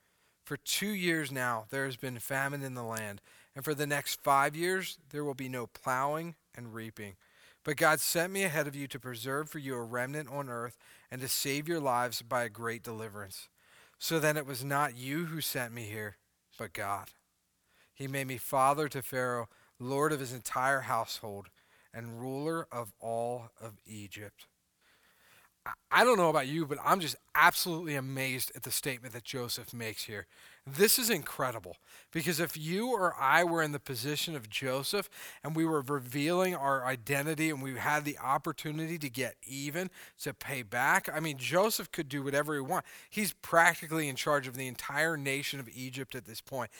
For 0.45 0.57
two 0.57 0.93
years 0.93 1.31
now, 1.31 1.65
there 1.69 1.85
has 1.85 1.95
been 1.95 2.19
famine 2.19 2.63
in 2.63 2.73
the 2.73 2.83
land, 2.83 3.21
and 3.55 3.63
for 3.63 3.73
the 3.73 3.87
next 3.87 4.21
five 4.23 4.55
years, 4.55 4.97
there 5.09 5.23
will 5.23 5.33
be 5.33 5.49
no 5.49 5.67
plowing 5.67 6.35
and 6.55 6.73
reaping. 6.73 7.15
But 7.63 7.77
God 7.77 8.01
sent 8.01 8.33
me 8.33 8.43
ahead 8.43 8.67
of 8.67 8.75
you 8.75 8.87
to 8.87 8.99
preserve 8.99 9.49
for 9.49 9.59
you 9.59 9.75
a 9.75 9.81
remnant 9.81 10.29
on 10.29 10.49
earth 10.49 10.77
and 11.09 11.21
to 11.21 11.29
save 11.29 11.67
your 11.67 11.79
lives 11.79 12.21
by 12.21 12.43
a 12.43 12.49
great 12.49 12.83
deliverance. 12.83 13.47
So 13.97 14.19
then 14.19 14.35
it 14.35 14.45
was 14.45 14.65
not 14.65 14.97
you 14.97 15.25
who 15.25 15.39
sent 15.39 15.73
me 15.73 15.83
here, 15.83 16.17
but 16.59 16.73
God. 16.73 17.07
He 17.93 18.07
made 18.07 18.27
me 18.27 18.37
father 18.37 18.89
to 18.89 19.01
Pharaoh, 19.01 19.47
lord 19.79 20.11
of 20.11 20.19
his 20.19 20.33
entire 20.33 20.81
household, 20.81 21.47
and 21.93 22.19
ruler 22.19 22.67
of 22.69 22.91
all 22.99 23.51
of 23.61 23.77
Egypt. 23.85 24.47
I 25.91 26.03
don't 26.03 26.17
know 26.17 26.29
about 26.29 26.47
you, 26.47 26.65
but 26.65 26.77
I'm 26.83 26.99
just 26.99 27.15
absolutely 27.35 27.95
amazed 27.95 28.51
at 28.55 28.63
the 28.63 28.71
statement 28.71 29.13
that 29.13 29.23
Joseph 29.23 29.73
makes 29.73 30.03
here. 30.03 30.25
This 30.65 30.97
is 30.97 31.09
incredible 31.09 31.77
because 32.11 32.39
if 32.39 32.57
you 32.57 32.87
or 32.91 33.13
I 33.19 33.43
were 33.43 33.61
in 33.61 33.73
the 33.73 33.79
position 33.79 34.35
of 34.35 34.49
Joseph 34.49 35.09
and 35.43 35.55
we 35.55 35.65
were 35.65 35.81
revealing 35.81 36.55
our 36.55 36.85
identity 36.85 37.49
and 37.49 37.61
we 37.61 37.75
had 37.75 38.05
the 38.05 38.17
opportunity 38.17 38.97
to 38.97 39.09
get 39.09 39.35
even, 39.45 39.89
to 40.21 40.33
pay 40.33 40.63
back, 40.63 41.09
I 41.13 41.19
mean, 41.19 41.37
Joseph 41.37 41.91
could 41.91 42.09
do 42.09 42.23
whatever 42.23 42.55
he 42.55 42.61
wants. 42.61 42.87
He's 43.09 43.33
practically 43.33 44.07
in 44.07 44.15
charge 44.15 44.47
of 44.47 44.55
the 44.55 44.67
entire 44.67 45.17
nation 45.17 45.59
of 45.59 45.69
Egypt 45.73 46.15
at 46.15 46.25
this 46.25 46.41
point. 46.41 46.71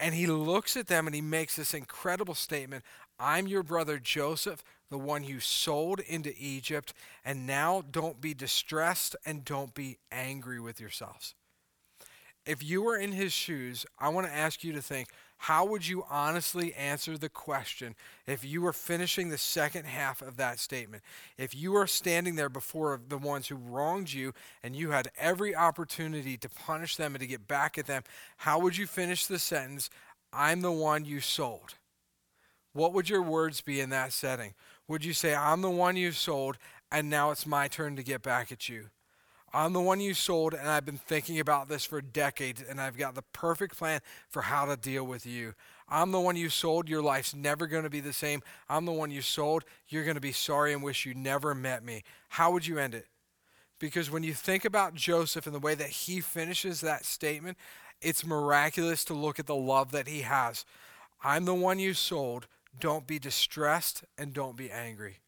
And 0.00 0.14
he 0.14 0.26
looks 0.26 0.76
at 0.76 0.86
them 0.86 1.06
and 1.06 1.14
he 1.14 1.20
makes 1.20 1.56
this 1.56 1.74
incredible 1.74 2.34
statement 2.34 2.84
I'm 3.18 3.46
your 3.46 3.62
brother 3.62 3.98
Joseph 3.98 4.64
the 4.90 4.98
one 4.98 5.24
you 5.24 5.40
sold 5.40 5.98
into 5.98 6.32
Egypt, 6.38 6.94
and 7.24 7.48
now 7.48 7.82
don't 7.90 8.20
be 8.20 8.32
distressed 8.32 9.16
and 9.26 9.44
don't 9.44 9.74
be 9.74 9.98
angry 10.12 10.60
with 10.60 10.80
yourselves. 10.80 11.34
If 12.46 12.62
you 12.62 12.82
were 12.82 12.96
in 12.96 13.10
his 13.10 13.32
shoes, 13.32 13.86
I 13.98 14.10
want 14.10 14.28
to 14.28 14.32
ask 14.32 14.62
you 14.62 14.72
to 14.74 14.80
think 14.82 15.08
How 15.44 15.66
would 15.66 15.86
you 15.86 16.06
honestly 16.08 16.72
answer 16.72 17.18
the 17.18 17.28
question 17.28 17.96
if 18.26 18.46
you 18.46 18.62
were 18.62 18.72
finishing 18.72 19.28
the 19.28 19.36
second 19.36 19.84
half 19.84 20.22
of 20.22 20.38
that 20.38 20.58
statement? 20.58 21.02
If 21.36 21.54
you 21.54 21.72
were 21.72 21.86
standing 21.86 22.36
there 22.36 22.48
before 22.48 22.98
the 23.06 23.18
ones 23.18 23.48
who 23.48 23.56
wronged 23.56 24.10
you 24.10 24.32
and 24.62 24.74
you 24.74 24.92
had 24.92 25.10
every 25.18 25.54
opportunity 25.54 26.38
to 26.38 26.48
punish 26.48 26.96
them 26.96 27.14
and 27.14 27.20
to 27.20 27.26
get 27.26 27.46
back 27.46 27.76
at 27.76 27.86
them, 27.86 28.04
how 28.38 28.58
would 28.60 28.78
you 28.78 28.86
finish 28.86 29.26
the 29.26 29.38
sentence, 29.38 29.90
I'm 30.32 30.62
the 30.62 30.72
one 30.72 31.04
you 31.04 31.20
sold? 31.20 31.74
What 32.72 32.94
would 32.94 33.10
your 33.10 33.20
words 33.20 33.60
be 33.60 33.80
in 33.80 33.90
that 33.90 34.14
setting? 34.14 34.54
Would 34.88 35.04
you 35.04 35.12
say, 35.12 35.34
I'm 35.34 35.60
the 35.60 35.68
one 35.68 35.96
you 35.96 36.12
sold 36.12 36.56
and 36.90 37.10
now 37.10 37.32
it's 37.32 37.46
my 37.46 37.68
turn 37.68 37.96
to 37.96 38.02
get 38.02 38.22
back 38.22 38.50
at 38.50 38.70
you? 38.70 38.86
I'm 39.54 39.72
the 39.72 39.80
one 39.80 40.00
you 40.00 40.14
sold, 40.14 40.52
and 40.52 40.68
I've 40.68 40.84
been 40.84 40.98
thinking 40.98 41.38
about 41.38 41.68
this 41.68 41.84
for 41.84 42.00
decades, 42.00 42.60
and 42.60 42.80
I've 42.80 42.98
got 42.98 43.14
the 43.14 43.22
perfect 43.22 43.78
plan 43.78 44.00
for 44.28 44.42
how 44.42 44.64
to 44.64 44.76
deal 44.76 45.04
with 45.04 45.24
you. 45.24 45.54
I'm 45.88 46.10
the 46.10 46.18
one 46.18 46.34
you 46.34 46.48
sold. 46.48 46.88
Your 46.88 47.02
life's 47.02 47.36
never 47.36 47.68
going 47.68 47.84
to 47.84 47.90
be 47.90 48.00
the 48.00 48.12
same. 48.12 48.42
I'm 48.68 48.84
the 48.84 48.90
one 48.90 49.12
you 49.12 49.22
sold. 49.22 49.62
You're 49.86 50.02
going 50.02 50.16
to 50.16 50.20
be 50.20 50.32
sorry 50.32 50.72
and 50.72 50.82
wish 50.82 51.06
you 51.06 51.14
never 51.14 51.54
met 51.54 51.84
me. 51.84 52.02
How 52.30 52.50
would 52.50 52.66
you 52.66 52.80
end 52.80 52.94
it? 52.94 53.06
Because 53.78 54.10
when 54.10 54.24
you 54.24 54.34
think 54.34 54.64
about 54.64 54.94
Joseph 54.94 55.46
and 55.46 55.54
the 55.54 55.60
way 55.60 55.76
that 55.76 55.88
he 55.88 56.20
finishes 56.20 56.80
that 56.80 57.04
statement, 57.04 57.56
it's 58.02 58.26
miraculous 58.26 59.04
to 59.04 59.14
look 59.14 59.38
at 59.38 59.46
the 59.46 59.54
love 59.54 59.92
that 59.92 60.08
he 60.08 60.22
has. 60.22 60.64
I'm 61.22 61.44
the 61.44 61.54
one 61.54 61.78
you 61.78 61.94
sold. 61.94 62.48
Don't 62.80 63.06
be 63.06 63.20
distressed 63.20 64.02
and 64.18 64.32
don't 64.32 64.56
be 64.56 64.68
angry. 64.68 65.18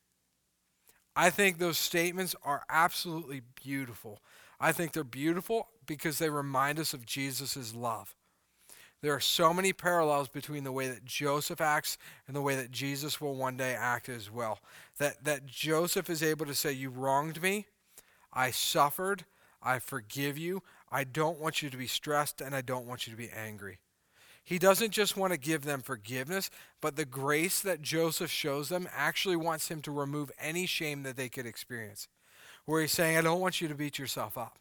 I 1.17 1.31
think 1.31 1.59
those 1.59 1.79
statements 1.79 2.37
are 2.45 2.63
absolutely 2.69 3.41
beautiful. 3.65 4.21
I 4.61 4.73
think 4.73 4.93
they're 4.93 5.03
beautiful 5.03 5.69
because 5.87 6.19
they 6.19 6.29
remind 6.29 6.79
us 6.79 6.93
of 6.93 7.07
Jesus' 7.07 7.75
love. 7.75 8.15
There 9.03 9.15
are 9.15 9.21
so 9.21 9.55
many 9.55 9.73
parallels 9.73 10.29
between 10.29 10.65
the 10.65 10.73
way 10.73 10.89
that 10.89 11.05
Joseph 11.05 11.61
acts 11.61 11.97
and 12.27 12.37
the 12.37 12.43
way 12.43 12.57
that 12.57 12.71
Jesus 12.71 13.21
will 13.21 13.35
one 13.35 13.57
day 13.57 13.75
act 13.75 14.09
as 14.09 14.31
well. 14.31 14.61
That, 14.99 15.25
that 15.25 15.47
Joseph 15.47 16.11
is 16.11 16.23
able 16.23 16.47
to 16.47 16.55
say, 16.55 16.73
You 16.73 16.91
wronged 16.91 17.43
me, 17.43 17.67
I 18.33 18.51
suffered, 18.51 19.25
I 19.63 19.79
forgive 19.79 20.37
you, 20.37 20.63
I 20.91 21.05
don't 21.05 21.41
want 21.41 21.63
you 21.63 21.71
to 21.71 21.77
be 21.77 21.87
stressed, 21.87 22.41
and 22.41 22.55
I 22.55 22.61
don't 22.61 22.87
want 22.87 23.07
you 23.07 23.11
to 23.13 23.17
be 23.17 23.31
angry. 23.31 23.79
He 24.47 24.61
doesn't 24.61 24.93
just 24.93 25.17
want 25.17 25.33
to 25.33 25.39
give 25.39 25.65
them 25.65 25.83
forgiveness, 25.83 26.51
but 26.81 26.95
the 26.95 27.05
grace 27.05 27.61
that 27.63 27.83
Joseph 27.83 28.31
shows 28.31 28.69
them 28.69 28.89
actually 28.95 29.35
wants 29.35 29.69
him 29.69 29.83
to 29.83 29.91
remove 29.91 30.31
any 30.39 30.67
shame 30.67 31.03
that 31.03 31.17
they 31.17 31.29
could 31.29 31.47
experience. 31.47 32.07
Where 32.65 32.81
he's 32.81 32.93
saying, 32.93 33.17
I 33.17 33.23
don't 33.23 33.41
want 33.41 33.61
you 33.61 33.67
to 33.67 33.75
beat 33.75 33.99
yourself 33.99 34.39
up. 34.39 34.61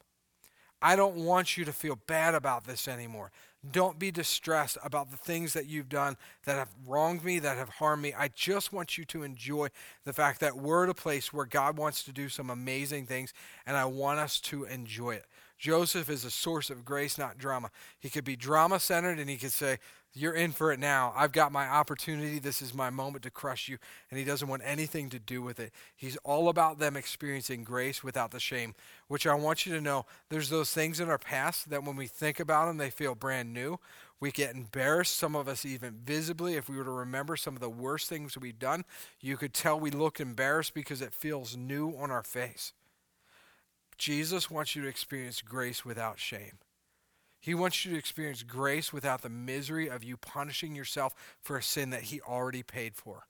I 0.82 0.96
don't 0.96 1.18
want 1.18 1.56
you 1.56 1.66
to 1.66 1.72
feel 1.72 2.00
bad 2.08 2.34
about 2.34 2.66
this 2.66 2.88
anymore. 2.88 3.32
Don't 3.72 4.00
be 4.00 4.10
distressed 4.10 4.80
about 4.84 5.12
the 5.12 5.18
things 5.18 5.54
that 5.54 5.68
you've 5.68 5.90
done 5.90 6.18
that 6.46 6.58
have 6.58 6.74
wronged 6.88 7.24
me, 7.24 7.38
that 7.38 7.58
have 7.58 7.70
harmed 7.70 8.02
me. 8.02 8.12
I 8.18 8.30
just 8.30 8.74
want 8.74 8.98
you 8.98 9.06
to 9.06 9.22
enjoy 9.22 9.68
the 10.04 10.14
fact 10.14 10.40
that 10.40 10.58
we're 10.58 10.86
at 10.86 10.90
a 10.90 10.96
place 10.96 11.32
where 11.32 11.46
God 11.46 11.78
wants 11.78 12.04
to 12.06 12.12
do 12.12 12.28
some 12.28 12.50
amazing 12.50 13.06
things, 13.06 13.34
and 13.68 13.78
I 13.78 13.86
want 13.86 14.18
us 14.18 14.40
to 14.42 14.64
enjoy 14.64 15.12
it. 15.12 15.26
Joseph 15.58 16.10
is 16.10 16.26
a 16.26 16.32
source 16.32 16.70
of 16.70 16.84
grace, 16.84 17.18
not 17.18 17.38
drama. 17.38 17.72
He 18.00 18.10
could 18.10 18.26
be 18.26 18.36
drama 18.36 18.80
centered 18.80 19.20
and 19.20 19.30
he 19.30 19.38
could 19.38 19.52
say, 19.52 19.80
You're 20.14 20.34
in 20.34 20.52
for 20.52 20.72
it 20.72 20.80
now. 20.80 21.14
I've 21.16 21.32
got 21.32 21.52
my 21.52 21.68
opportunity. 21.68 22.40
This 22.40 22.62
is 22.62 22.74
my 22.74 22.90
moment 22.90 23.24
to 23.24 23.32
crush 23.32 23.70
you. 23.70 23.78
And 24.10 24.20
he 24.20 24.26
doesn't 24.26 24.48
want 24.48 24.64
anything 24.66 25.10
to 25.10 25.20
do 25.20 25.42
with 25.42 25.60
it. 25.60 25.72
He's 25.96 26.18
all 26.24 26.50
about 26.50 26.80
them 26.80 26.98
experiencing 26.98 27.64
grace 27.64 28.04
without 28.04 28.32
the 28.32 28.40
shame, 28.40 28.76
which 29.08 29.26
I 29.26 29.34
want 29.34 29.66
you 29.66 29.74
to 29.74 29.82
know 29.82 30.06
there's 30.30 30.50
those 30.50 30.72
things 30.72 31.00
in 31.00 31.10
our 31.10 31.18
past 31.18 31.70
that 31.70 31.84
when 31.84 31.96
we 31.96 32.08
think 32.08 32.40
about 32.40 32.68
them, 32.68 32.78
they 32.78 32.90
feel 32.90 33.16
brand 33.16 33.54
new. 33.54 33.80
We 34.20 34.32
get 34.32 34.56
embarrassed, 34.56 35.18
some 35.18 35.36
of 35.36 35.48
us 35.48 35.66
even 35.66 36.00
visibly. 36.04 36.56
If 36.56 36.70
we 36.70 36.78
were 36.78 36.84
to 36.86 36.92
remember 36.92 37.36
some 37.36 37.54
of 37.54 37.62
the 37.62 37.70
worst 37.70 38.10
things 38.10 38.38
we've 38.38 38.60
done, 38.60 38.84
you 39.22 39.38
could 39.38 39.54
tell 39.54 39.80
we 39.80 39.92
look 39.92 40.20
embarrassed 40.20 40.74
because 40.74 41.02
it 41.02 41.14
feels 41.14 41.56
new 41.56 41.90
on 41.98 42.12
our 42.12 42.24
face. 42.24 42.74
Jesus 43.98 44.50
wants 44.50 44.76
you 44.76 44.82
to 44.84 44.88
experience 44.88 45.42
grace 45.42 45.86
without 45.86 46.20
shame. 46.20 46.60
He 47.40 47.54
wants 47.54 47.86
you 47.86 47.92
to 47.92 47.98
experience 47.98 48.44
grace 48.44 48.92
without 48.92 49.22
the 49.22 49.30
misery 49.30 49.88
of 49.88 50.04
you 50.04 50.18
punishing 50.18 50.76
yourself 50.76 51.14
for 51.42 51.58
a 51.58 51.64
sin 51.64 51.92
that 51.92 52.04
He 52.04 52.20
already 52.22 52.64
paid 52.64 52.96
for. 52.96 53.28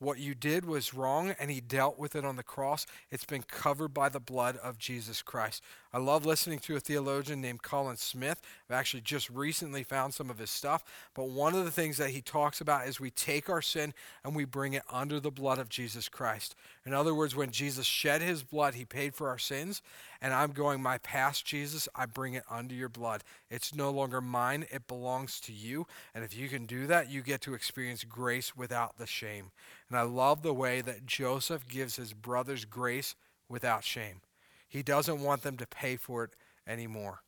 What 0.00 0.18
you 0.18 0.34
did 0.34 0.64
was 0.64 0.94
wrong, 0.94 1.34
and 1.40 1.50
He 1.50 1.60
dealt 1.60 1.98
with 1.98 2.14
it 2.14 2.24
on 2.24 2.36
the 2.36 2.42
cross. 2.42 2.86
It's 3.10 3.24
been 3.24 3.42
covered 3.42 3.92
by 3.92 4.08
the 4.08 4.20
blood 4.20 4.56
of 4.58 4.78
Jesus 4.78 5.22
Christ. 5.22 5.62
I 5.92 5.98
love 5.98 6.26
listening 6.26 6.58
to 6.60 6.76
a 6.76 6.80
theologian 6.80 7.40
named 7.40 7.62
Colin 7.62 7.96
Smith. 7.96 8.40
I've 8.68 8.76
actually 8.76 9.00
just 9.00 9.30
recently 9.30 9.82
found 9.82 10.12
some 10.12 10.28
of 10.28 10.38
his 10.38 10.50
stuff. 10.50 10.84
But 11.14 11.30
one 11.30 11.54
of 11.54 11.64
the 11.64 11.70
things 11.70 11.96
that 11.96 12.10
he 12.10 12.20
talks 12.20 12.60
about 12.60 12.86
is 12.86 13.00
we 13.00 13.10
take 13.10 13.48
our 13.48 13.62
sin 13.62 13.94
and 14.22 14.36
we 14.36 14.44
bring 14.44 14.74
it 14.74 14.82
under 14.90 15.18
the 15.18 15.30
blood 15.30 15.58
of 15.58 15.70
Jesus 15.70 16.08
Christ. 16.08 16.54
In 16.84 16.92
other 16.92 17.14
words, 17.14 17.34
when 17.34 17.50
Jesus 17.50 17.86
shed 17.86 18.20
his 18.20 18.42
blood, 18.42 18.74
he 18.74 18.84
paid 18.84 19.14
for 19.14 19.28
our 19.28 19.38
sins. 19.38 19.80
And 20.20 20.34
I'm 20.34 20.50
going, 20.50 20.82
my 20.82 20.98
past, 20.98 21.46
Jesus, 21.46 21.88
I 21.94 22.06
bring 22.06 22.34
it 22.34 22.42
under 22.50 22.74
your 22.74 22.88
blood. 22.88 23.22
It's 23.50 23.74
no 23.74 23.90
longer 23.90 24.20
mine, 24.20 24.66
it 24.70 24.88
belongs 24.88 25.38
to 25.42 25.52
you. 25.52 25.86
And 26.14 26.24
if 26.24 26.36
you 26.36 26.48
can 26.48 26.66
do 26.66 26.86
that, 26.88 27.08
you 27.10 27.22
get 27.22 27.40
to 27.42 27.54
experience 27.54 28.02
grace 28.02 28.56
without 28.56 28.98
the 28.98 29.06
shame. 29.06 29.52
And 29.88 29.96
I 29.96 30.02
love 30.02 30.42
the 30.42 30.54
way 30.54 30.80
that 30.80 31.06
Joseph 31.06 31.68
gives 31.68 31.96
his 31.96 32.14
brothers 32.14 32.64
grace 32.64 33.14
without 33.48 33.84
shame. 33.84 34.20
He 34.68 34.82
doesn't 34.82 35.20
want 35.20 35.42
them 35.42 35.56
to 35.56 35.66
pay 35.66 35.96
for 35.96 36.24
it 36.24 36.30
anymore. 36.66 37.22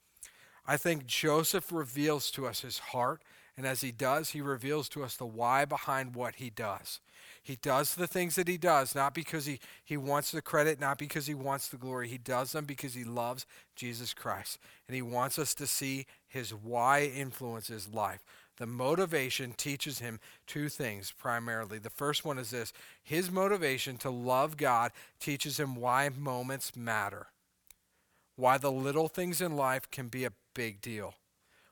I 0.67 0.77
think 0.77 1.07
Joseph 1.07 1.73
reveals 1.73 2.31
to 2.33 2.47
us 2.47 2.61
his 2.61 2.79
heart, 2.79 3.23
and 3.57 3.67
as 3.67 3.81
he 3.81 3.93
does, 3.93 4.31
he 4.31 4.41
reveals 4.41 4.89
to 4.91 5.03
us 5.03 5.17
the 5.17 5.27
why 5.27 5.65
behind 5.65 6.15
what 6.15 6.37
he 6.37 6.51
does. 6.51 7.01
He 7.43 7.57
does 7.57 7.95
the 7.95 8.07
things 8.07 8.35
that 8.35 8.49
he 8.49 8.59
does, 8.59 8.95
not 8.95 9.15
because 9.15 9.47
he, 9.47 9.61
he 9.85 9.97
wants 9.97 10.31
the 10.31 10.43
credit, 10.43 10.79
not 10.79 10.99
because 10.99 11.27
he 11.27 11.35
wants 11.35 11.69
the 11.69 11.79
glory. 11.79 12.09
He 12.09 12.19
does 12.19 12.53
them 12.53 12.67
because 12.67 12.95
he 12.95 13.05
loves 13.05 13.47
Jesus 13.75 14.13
Christ. 14.13 14.59
And 14.87 14.95
he 14.95 15.03
wants 15.03 15.39
us 15.39 15.55
to 15.55 15.67
see 15.67 16.07
his 16.29 16.53
why 16.53 17.05
influence 17.05 17.51
influences 17.51 17.89
life. 17.93 18.23
The 18.59 18.67
motivation 18.67 19.55
teaches 19.57 20.01
him 20.01 20.21
two 20.47 20.69
things 20.69 21.13
primarily. 21.13 21.79
The 21.79 21.89
first 21.91 22.25
one 22.25 22.39
is 22.39 22.51
this 22.51 22.73
his 23.03 23.31
motivation 23.31 23.97
to 23.99 24.11
love 24.11 24.57
God 24.57 24.93
teaches 25.19 25.59
him 25.59 25.77
why 25.77 26.11
moments 26.11 26.77
matter, 26.77 27.29
why 28.37 28.59
the 28.59 28.71
little 28.71 29.09
things 29.09 29.41
in 29.41 29.57
life 29.57 29.91
can 29.91 30.09
be 30.09 30.25
a 30.25 30.33
big 30.55 30.83
deal, 30.83 31.15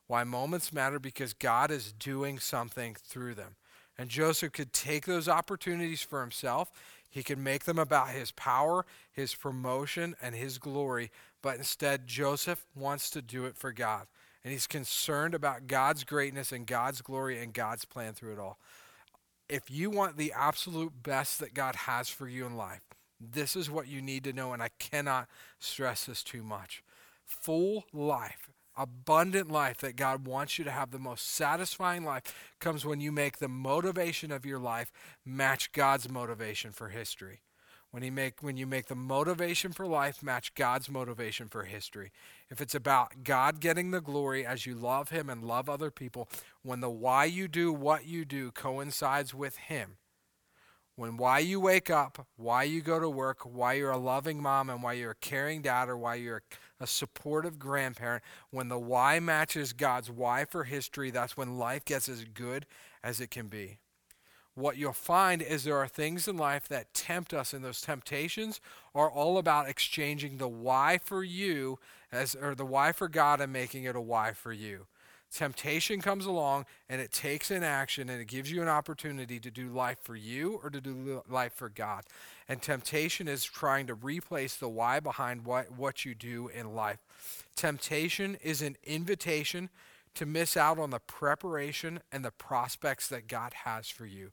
why 0.06 0.24
moments 0.24 0.72
matter 0.72 0.98
because 0.98 1.34
God 1.34 1.70
is 1.70 1.92
doing 1.92 2.38
something 2.38 2.96
through 2.98 3.34
them. 3.34 3.56
And 3.98 4.08
Joseph 4.08 4.52
could 4.52 4.72
take 4.72 5.06
those 5.06 5.28
opportunities 5.28 6.02
for 6.02 6.20
himself. 6.20 6.70
He 7.10 7.22
could 7.22 7.38
make 7.38 7.64
them 7.64 7.78
about 7.78 8.10
his 8.10 8.30
power, 8.32 8.86
his 9.10 9.34
promotion, 9.34 10.14
and 10.22 10.34
his 10.34 10.58
glory. 10.58 11.10
But 11.42 11.56
instead, 11.56 12.06
Joseph 12.06 12.64
wants 12.76 13.10
to 13.10 13.22
do 13.22 13.44
it 13.46 13.56
for 13.56 13.72
God 13.72 14.06
and 14.48 14.52
he's 14.54 14.66
concerned 14.66 15.34
about 15.34 15.66
God's 15.66 16.04
greatness 16.04 16.52
and 16.52 16.66
God's 16.66 17.02
glory 17.02 17.38
and 17.38 17.52
God's 17.52 17.84
plan 17.84 18.14
through 18.14 18.32
it 18.32 18.38
all. 18.38 18.58
If 19.48 19.70
you 19.70 19.90
want 19.90 20.16
the 20.16 20.32
absolute 20.34 21.02
best 21.02 21.38
that 21.40 21.52
God 21.52 21.74
has 21.74 22.08
for 22.08 22.28
you 22.28 22.46
in 22.46 22.56
life, 22.56 22.80
this 23.20 23.56
is 23.56 23.70
what 23.70 23.88
you 23.88 24.00
need 24.00 24.24
to 24.24 24.32
know, 24.32 24.52
and 24.52 24.62
I 24.62 24.68
cannot 24.78 25.28
stress 25.58 26.04
this 26.04 26.22
too 26.22 26.42
much. 26.42 26.82
Full 27.26 27.84
life, 27.92 28.48
abundant 28.78 29.50
life 29.50 29.78
that 29.78 29.96
God 29.96 30.26
wants 30.26 30.58
you 30.58 30.64
to 30.64 30.70
have, 30.70 30.90
the 30.90 30.98
most 30.98 31.28
satisfying 31.28 32.04
life, 32.04 32.52
comes 32.60 32.86
when 32.86 33.00
you 33.00 33.12
make 33.12 33.38
the 33.38 33.48
motivation 33.48 34.30
of 34.30 34.46
your 34.46 34.58
life 34.58 34.92
match 35.26 35.72
God's 35.72 36.08
motivation 36.08 36.70
for 36.72 36.88
history 36.88 37.40
when 37.90 38.02
you 38.02 38.12
make 38.12 38.42
when 38.42 38.56
you 38.56 38.66
make 38.66 38.86
the 38.86 38.94
motivation 38.94 39.72
for 39.72 39.86
life 39.86 40.22
match 40.22 40.54
God's 40.54 40.90
motivation 40.90 41.48
for 41.48 41.64
history. 41.64 42.12
If 42.50 42.60
it's 42.60 42.74
about 42.74 43.24
God 43.24 43.60
getting 43.60 43.90
the 43.90 44.00
glory 44.00 44.44
as 44.44 44.66
you 44.66 44.74
love 44.74 45.10
him 45.10 45.30
and 45.30 45.42
love 45.42 45.68
other 45.68 45.90
people, 45.90 46.28
when 46.62 46.80
the 46.80 46.90
why 46.90 47.24
you 47.24 47.48
do 47.48 47.72
what 47.72 48.06
you 48.06 48.24
do 48.24 48.50
coincides 48.50 49.34
with 49.34 49.56
him. 49.56 49.96
When 50.98 51.16
why 51.16 51.38
you 51.38 51.60
wake 51.60 51.90
up, 51.90 52.26
why 52.36 52.64
you 52.64 52.80
go 52.80 52.98
to 52.98 53.08
work, 53.08 53.42
why 53.42 53.74
you're 53.74 53.92
a 53.92 53.96
loving 53.96 54.42
mom 54.42 54.68
and 54.68 54.82
why 54.82 54.94
you're 54.94 55.12
a 55.12 55.14
caring 55.14 55.62
dad 55.62 55.88
or 55.88 55.96
why 55.96 56.16
you're 56.16 56.42
a 56.80 56.88
supportive 56.88 57.56
grandparent, 57.56 58.24
when 58.50 58.68
the 58.68 58.80
why 58.80 59.20
matches 59.20 59.72
God's 59.72 60.10
why 60.10 60.44
for 60.44 60.64
history, 60.64 61.12
that's 61.12 61.36
when 61.36 61.56
life 61.56 61.84
gets 61.84 62.08
as 62.08 62.24
good 62.24 62.66
as 63.04 63.20
it 63.20 63.30
can 63.30 63.46
be 63.46 63.78
what 64.58 64.76
you'll 64.76 64.92
find 64.92 65.40
is 65.40 65.62
there 65.62 65.76
are 65.76 65.86
things 65.86 66.26
in 66.26 66.36
life 66.36 66.66
that 66.68 66.92
tempt 66.92 67.32
us, 67.32 67.52
and 67.52 67.64
those 67.64 67.80
temptations 67.80 68.60
are 68.92 69.08
all 69.08 69.38
about 69.38 69.68
exchanging 69.68 70.38
the 70.38 70.48
why 70.48 70.98
for 71.02 71.22
you 71.22 71.78
as 72.10 72.34
or 72.34 72.56
the 72.56 72.66
why 72.66 72.90
for 72.90 73.08
God 73.08 73.40
and 73.40 73.52
making 73.52 73.84
it 73.84 73.94
a 73.94 74.00
why 74.00 74.32
for 74.32 74.52
you. 74.52 74.86
Temptation 75.32 76.00
comes 76.00 76.24
along 76.24 76.64
and 76.88 77.00
it 77.00 77.12
takes 77.12 77.50
an 77.50 77.62
action 77.62 78.08
and 78.08 78.20
it 78.20 78.28
gives 78.28 78.50
you 78.50 78.62
an 78.62 78.68
opportunity 78.68 79.38
to 79.38 79.50
do 79.50 79.68
life 79.68 79.98
for 80.02 80.16
you 80.16 80.58
or 80.62 80.70
to 80.70 80.80
do 80.80 81.22
life 81.28 81.52
for 81.54 81.68
God. 81.68 82.04
And 82.48 82.62
temptation 82.62 83.28
is 83.28 83.44
trying 83.44 83.86
to 83.88 83.94
replace 83.94 84.56
the 84.56 84.68
why 84.68 85.00
behind 85.00 85.44
what, 85.44 85.70
what 85.72 86.04
you 86.04 86.14
do 86.14 86.48
in 86.48 86.74
life. 86.74 86.98
Temptation 87.56 88.38
is 88.42 88.62
an 88.62 88.76
invitation 88.84 89.68
to 90.14 90.24
miss 90.24 90.56
out 90.56 90.78
on 90.78 90.90
the 90.90 90.98
preparation 90.98 92.00
and 92.10 92.24
the 92.24 92.30
prospects 92.30 93.06
that 93.08 93.28
God 93.28 93.52
has 93.64 93.88
for 93.88 94.06
you. 94.06 94.32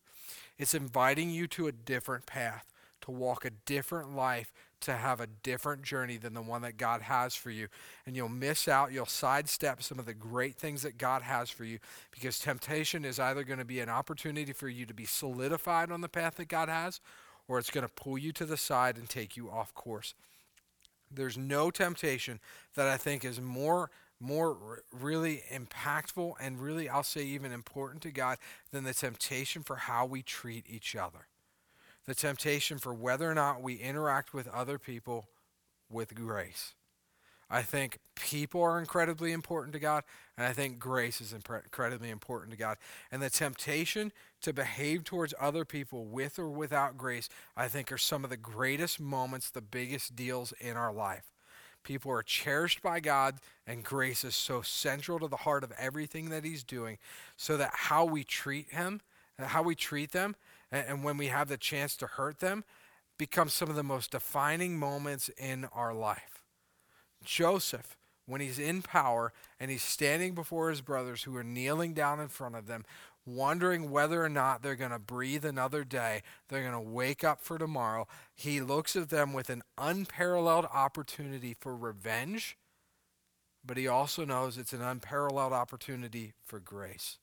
It's 0.57 0.73
inviting 0.73 1.29
you 1.29 1.45
to 1.49 1.67
a 1.67 1.71
different 1.73 2.25
path, 2.25 2.65
to 3.01 3.11
walk 3.11 3.43
a 3.43 3.51
different 3.51 4.15
life, 4.15 4.53
to 4.85 4.95
have 4.95 5.19
a 5.19 5.27
different 5.27 5.83
journey 5.83 6.17
than 6.17 6.33
the 6.33 6.41
one 6.41 6.61
that 6.61 6.77
God 6.77 7.01
has 7.01 7.35
for 7.35 7.49
you. 7.49 7.67
And 8.05 8.15
you'll 8.15 8.29
miss 8.29 8.67
out, 8.67 8.91
you'll 8.91 9.05
sidestep 9.05 9.83
some 9.83 9.99
of 9.99 10.05
the 10.05 10.13
great 10.13 10.55
things 10.55 10.81
that 10.83 10.97
God 10.97 11.21
has 11.21 11.49
for 11.49 11.65
you 11.65 11.79
because 12.11 12.39
temptation 12.39 13.05
is 13.05 13.19
either 13.19 13.43
going 13.43 13.59
to 13.59 13.65
be 13.65 13.79
an 13.79 13.89
opportunity 13.89 14.53
for 14.53 14.69
you 14.69 14.85
to 14.85 14.93
be 14.93 15.05
solidified 15.05 15.91
on 15.91 16.01
the 16.01 16.09
path 16.09 16.35
that 16.35 16.47
God 16.47 16.69
has 16.69 17.01
or 17.47 17.59
it's 17.59 17.69
going 17.69 17.85
to 17.85 17.93
pull 17.93 18.17
you 18.17 18.31
to 18.33 18.45
the 18.45 18.57
side 18.57 18.97
and 18.97 19.09
take 19.09 19.37
you 19.37 19.49
off 19.49 19.73
course. 19.73 20.13
There's 21.11 21.37
no 21.37 21.69
temptation 21.71 22.39
that 22.75 22.87
I 22.87 22.97
think 22.97 23.23
is 23.23 23.39
more 23.39 23.89
more 24.17 24.81
really 24.93 25.43
impactful 25.53 26.33
and 26.39 26.61
really 26.61 26.87
I'll 26.87 27.03
say 27.03 27.23
even 27.23 27.51
important 27.51 28.01
to 28.03 28.11
God 28.11 28.37
than 28.71 28.85
the 28.85 28.93
temptation 28.93 29.61
for 29.61 29.75
how 29.75 30.05
we 30.05 30.23
treat 30.23 30.65
each 30.69 30.95
other. 30.95 31.27
The 32.07 32.15
temptation 32.15 32.77
for 32.77 32.93
whether 32.93 33.29
or 33.29 33.33
not 33.33 33.61
we 33.61 33.75
interact 33.75 34.33
with 34.33 34.47
other 34.47 34.77
people 34.77 35.27
with 35.89 36.15
grace. 36.15 36.73
I 37.49 37.61
think 37.61 37.99
people 38.15 38.61
are 38.63 38.79
incredibly 38.79 39.31
important 39.31 39.73
to 39.73 39.79
God, 39.79 40.03
and 40.35 40.47
I 40.47 40.53
think 40.53 40.79
grace 40.79 41.21
is 41.21 41.31
incredibly 41.31 42.09
important 42.09 42.51
to 42.51 42.57
God. 42.57 42.77
And 43.11 43.21
the 43.21 43.29
temptation 43.29 44.11
to 44.41 44.51
behave 44.51 45.03
towards 45.03 45.33
other 45.39 45.63
people 45.63 46.05
with 46.05 46.39
or 46.39 46.49
without 46.49 46.97
grace, 46.97 47.29
I 47.55 47.67
think, 47.67 47.91
are 47.91 47.99
some 47.99 48.23
of 48.23 48.31
the 48.31 48.37
greatest 48.37 48.99
moments, 48.99 49.51
the 49.51 49.61
biggest 49.61 50.15
deals 50.15 50.53
in 50.53 50.75
our 50.75 50.91
life. 50.91 51.25
People 51.83 52.11
are 52.11 52.23
cherished 52.23 52.81
by 52.81 52.99
God, 52.99 53.35
and 53.67 53.83
grace 53.83 54.23
is 54.23 54.35
so 54.35 54.63
central 54.63 55.19
to 55.19 55.27
the 55.27 55.37
heart 55.37 55.63
of 55.63 55.71
everything 55.77 56.29
that 56.29 56.43
He's 56.43 56.63
doing, 56.63 56.97
so 57.37 57.57
that 57.57 57.71
how 57.73 58.05
we 58.05 58.23
treat 58.23 58.71
Him, 58.71 59.01
how 59.37 59.61
we 59.61 59.75
treat 59.75 60.13
them, 60.13 60.35
and 60.75 61.03
when 61.03 61.17
we 61.17 61.27
have 61.27 61.47
the 61.47 61.57
chance 61.57 61.95
to 61.97 62.07
hurt 62.07 62.39
them, 62.39 62.63
becomes 63.17 63.53
some 63.53 63.69
of 63.69 63.75
the 63.75 63.83
most 63.83 64.11
defining 64.11 64.77
moments 64.77 65.29
in 65.37 65.65
our 65.73 65.93
life. 65.93 66.43
Joseph, 67.23 67.97
when 68.25 68.41
he's 68.41 68.59
in 68.59 68.81
power 68.81 69.31
and 69.59 69.71
he's 69.71 69.83
standing 69.83 70.33
before 70.33 70.69
his 70.69 70.81
brothers 70.81 71.23
who 71.23 71.35
are 71.35 71.43
kneeling 71.43 71.93
down 71.93 72.19
in 72.19 72.27
front 72.27 72.55
of 72.55 72.67
them, 72.67 72.83
wondering 73.25 73.89
whether 73.89 74.23
or 74.23 74.29
not 74.29 74.61
they're 74.61 74.75
going 74.75 74.91
to 74.91 74.99
breathe 74.99 75.45
another 75.45 75.83
day, 75.83 76.21
they're 76.47 76.61
going 76.61 76.85
to 76.85 76.91
wake 76.91 77.23
up 77.23 77.41
for 77.41 77.57
tomorrow, 77.57 78.07
he 78.33 78.61
looks 78.61 78.95
at 78.95 79.09
them 79.09 79.33
with 79.33 79.49
an 79.49 79.63
unparalleled 79.77 80.65
opportunity 80.65 81.55
for 81.59 81.75
revenge, 81.75 82.57
but 83.65 83.77
he 83.77 83.87
also 83.87 84.25
knows 84.25 84.57
it's 84.57 84.73
an 84.73 84.81
unparalleled 84.81 85.53
opportunity 85.53 86.33
for 86.43 86.59
grace. 86.59 87.17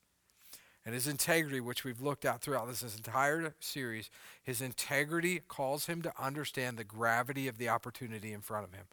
And 0.85 0.95
his 0.95 1.07
integrity, 1.07 1.61
which 1.61 1.85
we've 1.85 2.01
looked 2.01 2.25
at 2.25 2.41
throughout 2.41 2.67
this, 2.67 2.81
this 2.81 2.97
entire 2.97 3.55
series, 3.61 4.11
his 4.43 4.61
integrity 4.61 5.41
calls 5.47 5.87
him 5.87 6.03
to 6.03 6.12
understand 6.21 6.77
the 6.77 6.85
gravity 6.85 7.47
of 7.47 7.59
the 7.59 7.69
opportunity 7.69 8.33
in 8.33 8.41
front 8.41 8.65
of 8.65 8.75
him 8.75 8.87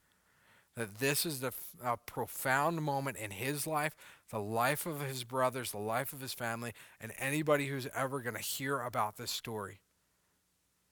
that 0.79 0.99
this 0.99 1.25
is 1.25 1.41
the, 1.41 1.51
a 1.83 1.97
profound 1.97 2.81
moment 2.81 3.17
in 3.17 3.31
his 3.31 3.67
life, 3.67 3.93
the 4.29 4.39
life 4.39 4.85
of 4.85 5.01
his 5.01 5.25
brothers, 5.25 5.71
the 5.71 5.77
life 5.77 6.13
of 6.13 6.21
his 6.21 6.33
family, 6.33 6.73
and 7.01 7.11
anybody 7.19 7.67
who's 7.67 7.87
ever 7.93 8.21
going 8.21 8.35
to 8.35 8.41
hear 8.41 8.79
about 8.79 9.17
this 9.17 9.29
story. 9.29 9.81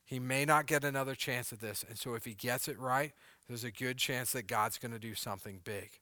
He 0.04 0.20
may 0.20 0.44
not 0.44 0.68
get 0.68 0.84
another 0.84 1.16
chance 1.16 1.54
at 1.54 1.62
this, 1.62 1.86
and 1.88 1.98
so 1.98 2.16
if 2.16 2.26
he 2.26 2.34
gets 2.34 2.68
it 2.68 2.78
right, 2.78 3.14
there's 3.48 3.64
a 3.64 3.72
good 3.72 3.98
chance 3.98 4.34
that 4.34 4.48
God's 4.48 4.78
going 4.78 4.92
to 4.92 5.00
do 5.00 5.16
something 5.16 5.62
big. 5.64 6.00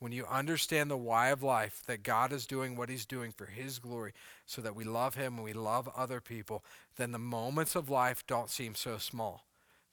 When 0.00 0.12
you 0.12 0.24
understand 0.24 0.90
the 0.90 0.96
why 0.96 1.28
of 1.28 1.42
life, 1.42 1.82
that 1.86 2.02
God 2.02 2.32
is 2.32 2.46
doing 2.46 2.74
what 2.74 2.88
he's 2.88 3.04
doing 3.04 3.32
for 3.32 3.44
his 3.44 3.78
glory, 3.78 4.14
so 4.46 4.62
that 4.62 4.74
we 4.74 4.82
love 4.82 5.14
him 5.14 5.34
and 5.34 5.44
we 5.44 5.52
love 5.52 5.90
other 5.94 6.22
people, 6.22 6.64
then 6.96 7.12
the 7.12 7.18
moments 7.18 7.76
of 7.76 7.90
life 7.90 8.26
don't 8.26 8.48
seem 8.48 8.74
so 8.74 8.96
small. 8.96 9.44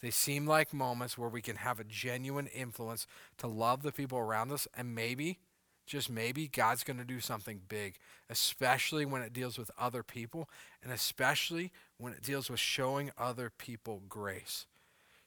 They 0.01 0.09
seem 0.09 0.45
like 0.47 0.73
moments 0.73 1.17
where 1.17 1.27
we 1.27 1.41
can 1.41 1.57
have 1.57 1.79
a 1.79 1.83
genuine 1.83 2.47
influence 2.47 3.05
to 3.39 3.47
love 3.47 3.83
the 3.83 3.91
people 3.91 4.17
around 4.17 4.51
us, 4.53 4.65
and 4.77 4.95
maybe, 4.95 5.39
just 5.85 6.09
maybe, 6.09 6.47
God's 6.47 6.85
going 6.85 6.99
to 6.99 7.05
do 7.05 7.19
something 7.19 7.62
big, 7.67 7.95
especially 8.29 9.05
when 9.05 9.21
it 9.21 9.34
deals 9.34 9.58
with 9.58 9.71
other 9.77 10.03
people, 10.03 10.49
and 10.82 10.93
especially 10.93 11.71
when 11.97 12.13
it 12.13 12.23
deals 12.23 12.49
with 12.49 12.62
showing 12.62 13.12
other 13.17 13.49
people 13.49 14.03
grace. 14.08 14.67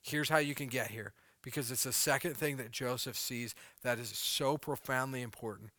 Here's 0.01 0.31
how 0.31 0.39
you 0.39 0.55
can 0.55 0.69
get 0.69 0.91
here, 0.91 1.13
because 1.43 1.71
it's 1.71 1.85
the 1.85 1.93
second 1.93 2.37
thing 2.37 2.57
that 2.57 2.71
Joseph 2.71 3.17
sees 3.17 3.55
that 3.83 3.99
is 3.99 4.09
so 4.09 4.57
profoundly 4.59 5.23
important. 5.23 5.71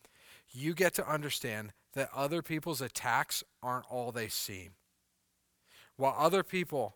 You 0.52 0.74
get 0.74 0.93
to 0.95 1.10
understand 1.10 1.74
that 1.93 2.10
other 2.15 2.41
people's 2.41 2.82
attacks 2.82 3.43
aren't 3.62 3.89
all 3.89 4.12
they 4.12 4.28
seem. 4.28 4.71
While 5.97 6.15
other 6.17 6.43
people 6.43 6.95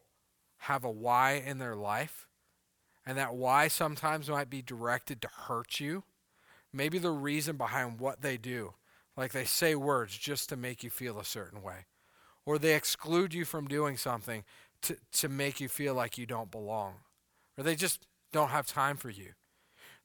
have 0.59 0.83
a 0.83 0.91
why 0.91 1.33
in 1.33 1.59
their 1.59 1.75
life, 1.75 2.27
and 3.05 3.17
that 3.17 3.35
why 3.35 3.67
sometimes 3.67 4.29
might 4.29 4.49
be 4.49 4.61
directed 4.61 5.21
to 5.21 5.27
hurt 5.27 5.79
you. 5.79 6.03
Maybe 6.73 6.97
the 6.97 7.11
reason 7.11 7.55
behind 7.55 7.99
what 7.99 8.21
they 8.21 8.37
do, 8.37 8.73
like 9.15 9.31
they 9.31 9.45
say 9.45 9.75
words 9.75 10.17
just 10.17 10.49
to 10.49 10.57
make 10.57 10.83
you 10.83 10.89
feel 10.89 11.19
a 11.19 11.25
certain 11.25 11.61
way, 11.61 11.85
or 12.45 12.57
they 12.57 12.73
exclude 12.73 13.33
you 13.33 13.45
from 13.45 13.67
doing 13.67 13.95
something 13.95 14.43
to, 14.81 14.97
to 15.13 15.29
make 15.29 15.59
you 15.59 15.69
feel 15.69 15.93
like 15.93 16.17
you 16.17 16.25
don't 16.25 16.51
belong, 16.51 16.95
or 17.57 17.63
they 17.63 17.75
just 17.75 18.05
don't 18.35 18.49
have 18.49 18.67
time 18.67 18.97
for 18.97 19.09
you. 19.09 19.29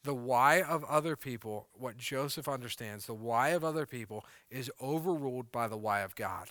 The 0.04 0.14
why 0.14 0.62
of 0.62 0.84
other 0.84 1.16
people, 1.16 1.66
what 1.74 1.98
Joseph 1.98 2.48
understands, 2.48 3.06
the 3.06 3.12
why 3.12 3.48
of 3.48 3.64
other 3.64 3.86
people 3.86 4.24
is 4.50 4.70
overruled 4.80 5.50
by 5.50 5.66
the 5.66 5.76
why 5.76 6.02
of 6.02 6.14
God. 6.14 6.50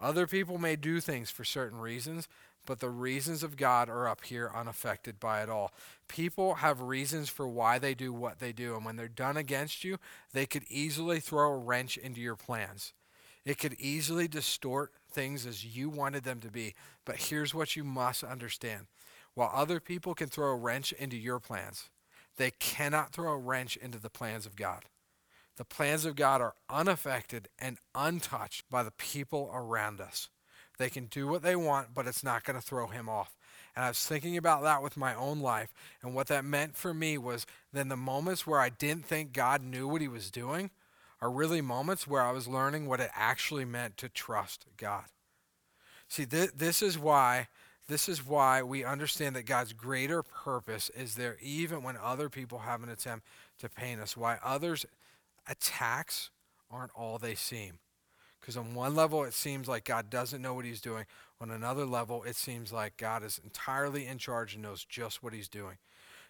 Other 0.00 0.26
people 0.26 0.56
may 0.56 0.74
do 0.74 0.98
things 0.98 1.30
for 1.30 1.44
certain 1.44 1.78
reasons, 1.78 2.26
but 2.64 2.80
the 2.80 2.88
reasons 2.88 3.42
of 3.42 3.58
God 3.58 3.90
are 3.90 4.08
up 4.08 4.24
here 4.24 4.50
unaffected 4.54 5.20
by 5.20 5.42
it 5.42 5.50
all. 5.50 5.72
People 6.08 6.54
have 6.54 6.80
reasons 6.80 7.28
for 7.28 7.46
why 7.46 7.78
they 7.78 7.94
do 7.94 8.10
what 8.12 8.40
they 8.40 8.52
do, 8.52 8.74
and 8.74 8.84
when 8.84 8.96
they're 8.96 9.08
done 9.08 9.36
against 9.36 9.84
you, 9.84 9.98
they 10.32 10.46
could 10.46 10.64
easily 10.70 11.20
throw 11.20 11.52
a 11.52 11.58
wrench 11.58 11.98
into 11.98 12.20
your 12.22 12.34
plans. 12.34 12.94
It 13.44 13.58
could 13.58 13.74
easily 13.74 14.26
distort 14.26 14.92
things 15.10 15.44
as 15.44 15.76
you 15.76 15.90
wanted 15.90 16.24
them 16.24 16.40
to 16.40 16.50
be. 16.50 16.74
But 17.04 17.16
here's 17.16 17.54
what 17.54 17.76
you 17.76 17.84
must 17.84 18.24
understand 18.24 18.86
while 19.36 19.52
other 19.54 19.80
people 19.80 20.14
can 20.14 20.28
throw 20.28 20.48
a 20.48 20.56
wrench 20.56 20.92
into 20.92 21.16
your 21.16 21.38
plans, 21.38 21.90
they 22.38 22.50
cannot 22.50 23.12
throw 23.12 23.32
a 23.32 23.38
wrench 23.38 23.76
into 23.76 24.00
the 24.00 24.10
plans 24.10 24.46
of 24.46 24.56
God. 24.56 24.84
The 25.58 25.64
plans 25.64 26.06
of 26.06 26.16
God 26.16 26.40
are 26.40 26.54
unaffected 26.70 27.48
and 27.58 27.78
untouched 27.94 28.64
by 28.70 28.82
the 28.82 28.90
people 28.90 29.50
around 29.54 30.00
us. 30.00 30.30
They 30.78 30.88
can 30.88 31.06
do 31.06 31.28
what 31.28 31.42
they 31.42 31.54
want, 31.54 31.94
but 31.94 32.06
it's 32.06 32.24
not 32.24 32.44
going 32.44 32.58
to 32.58 32.66
throw 32.66 32.86
him 32.86 33.08
off. 33.08 33.36
And 33.74 33.84
I 33.84 33.88
was 33.88 34.06
thinking 34.06 34.38
about 34.38 34.62
that 34.62 34.82
with 34.82 34.96
my 34.96 35.14
own 35.14 35.40
life. 35.40 35.72
And 36.02 36.14
what 36.14 36.28
that 36.28 36.44
meant 36.44 36.74
for 36.74 36.94
me 36.94 37.18
was 37.18 37.46
then 37.72 37.88
the 37.88 37.96
moments 37.96 38.46
where 38.46 38.60
I 38.60 38.70
didn't 38.70 39.04
think 39.04 39.34
God 39.34 39.62
knew 39.62 39.86
what 39.86 40.00
he 40.00 40.08
was 40.08 40.30
doing 40.30 40.70
are 41.20 41.30
really 41.30 41.60
moments 41.60 42.06
where 42.06 42.22
I 42.22 42.32
was 42.32 42.48
learning 42.48 42.86
what 42.86 43.00
it 43.00 43.10
actually 43.14 43.66
meant 43.66 43.98
to 43.98 44.08
trust 44.08 44.64
God. 44.78 45.04
See, 46.08 46.24
th- 46.24 46.52
this 46.56 46.82
is 46.82 46.98
why 46.98 47.48
this 47.88 48.08
is 48.08 48.26
why 48.26 48.62
we 48.62 48.84
understand 48.84 49.36
that 49.36 49.46
God's 49.46 49.72
greater 49.72 50.22
purpose 50.22 50.90
is 50.90 51.14
there 51.14 51.36
even 51.40 51.82
when 51.82 51.96
other 51.96 52.28
people 52.28 52.60
have 52.60 52.82
an 52.82 52.88
attempt 52.88 53.26
to 53.60 53.68
pain 53.68 54.00
us. 54.00 54.16
Why 54.16 54.38
others' 54.42 54.84
attacks 55.48 56.30
aren't 56.70 56.92
all 56.96 57.18
they 57.18 57.34
seem. 57.34 57.78
Because 58.40 58.56
on 58.56 58.74
one 58.74 58.94
level, 58.94 59.24
it 59.24 59.34
seems 59.34 59.68
like 59.68 59.84
God 59.84 60.10
doesn't 60.10 60.42
know 60.42 60.54
what 60.54 60.64
he's 60.64 60.80
doing. 60.80 61.06
On 61.40 61.50
another 61.50 61.84
level, 61.84 62.22
it 62.22 62.36
seems 62.36 62.72
like 62.72 62.96
God 62.96 63.22
is 63.22 63.40
entirely 63.42 64.06
in 64.06 64.18
charge 64.18 64.54
and 64.54 64.62
knows 64.62 64.84
just 64.84 65.22
what 65.22 65.32
he's 65.32 65.48
doing. 65.48 65.78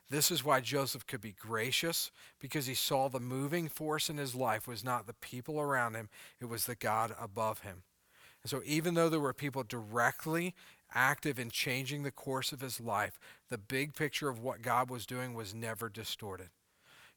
This 0.09 0.31
is 0.31 0.45
why 0.45 0.61
Joseph 0.61 1.07
could 1.07 1.21
be 1.21 1.33
gracious, 1.33 2.13
because 2.39 2.67
he 2.67 2.75
saw 2.75 3.09
the 3.09 3.19
moving 3.19 3.69
force 3.69 4.09
in 4.09 4.19
his 4.19 4.35
life 4.35 4.69
was 4.69 4.85
not 4.85 5.07
the 5.07 5.15
people 5.15 5.61
around 5.61 5.95
him, 5.95 6.09
it 6.41 6.45
was 6.45 6.67
the 6.67 6.77
God 6.77 7.15
above 7.21 7.61
him. 7.61 7.83
So, 8.47 8.63
even 8.65 8.95
though 8.95 9.09
there 9.09 9.21
were 9.21 9.33
people 9.33 9.63
directly 9.63 10.55
active 10.95 11.39
in 11.39 11.51
changing 11.51 12.03
the 12.03 12.11
course 12.11 12.53
of 12.53 12.61
his 12.61 12.81
life, 12.81 13.19
the 13.51 13.59
big 13.59 13.95
picture 13.95 14.29
of 14.29 14.39
what 14.39 14.63
God 14.63 14.91
was 14.91 15.07
doing 15.07 15.35
was 15.35 15.55
never 15.55 15.89
distorted. 15.89 16.51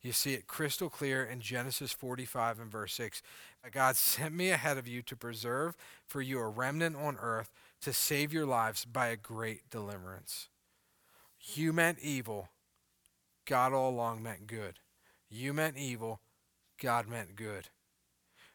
You 0.02 0.14
see 0.14 0.34
it 0.34 0.48
crystal 0.48 0.90
clear 0.90 1.24
in 1.24 1.42
Genesis 1.42 1.92
45 1.92 2.60
and 2.60 2.72
verse 2.72 2.94
6. 2.94 3.22
God 3.72 3.96
sent 3.98 4.34
me 4.34 4.50
ahead 4.50 4.78
of 4.78 4.88
you 4.88 5.02
to 5.04 5.16
preserve 5.16 5.76
for 6.08 6.22
you 6.22 6.40
a 6.40 6.48
remnant 6.48 6.96
on 6.96 7.18
earth 7.20 7.52
to 7.82 7.94
save 7.94 8.34
your 8.34 8.46
lives 8.46 8.86
by 8.86 9.08
a 9.08 9.18
great 9.18 9.70
deliverance. 9.70 10.50
You 11.54 11.74
meant 11.74 12.00
evil, 12.00 12.50
God 13.46 13.74
all 13.74 13.90
along 13.90 14.22
meant 14.22 14.48
good. 14.48 14.80
You 15.30 15.54
meant 15.54 15.78
evil, 15.78 16.20
God 16.82 17.08
meant 17.08 17.36
good. 17.36 17.70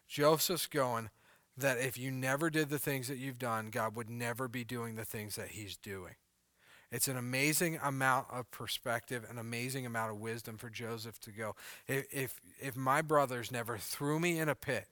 Joseph's 0.07 0.67
going 0.67 1.09
that 1.57 1.77
if 1.77 1.97
you 1.97 2.11
never 2.11 2.49
did 2.49 2.69
the 2.69 2.79
things 2.79 3.07
that 3.07 3.17
you've 3.17 3.39
done, 3.39 3.69
God 3.69 3.95
would 3.95 4.09
never 4.09 4.47
be 4.47 4.63
doing 4.63 4.95
the 4.95 5.05
things 5.05 5.35
that 5.35 5.49
he's 5.49 5.77
doing. 5.77 6.15
It's 6.91 7.07
an 7.07 7.17
amazing 7.17 7.79
amount 7.83 8.27
of 8.31 8.49
perspective, 8.51 9.25
an 9.29 9.37
amazing 9.37 9.85
amount 9.85 10.11
of 10.11 10.19
wisdom 10.19 10.57
for 10.57 10.69
Joseph 10.69 11.19
to 11.21 11.31
go. 11.31 11.55
If, 11.87 12.05
if, 12.11 12.41
if 12.61 12.75
my 12.75 13.01
brothers 13.01 13.51
never 13.51 13.77
threw 13.77 14.19
me 14.19 14.39
in 14.39 14.49
a 14.49 14.55
pit, 14.55 14.87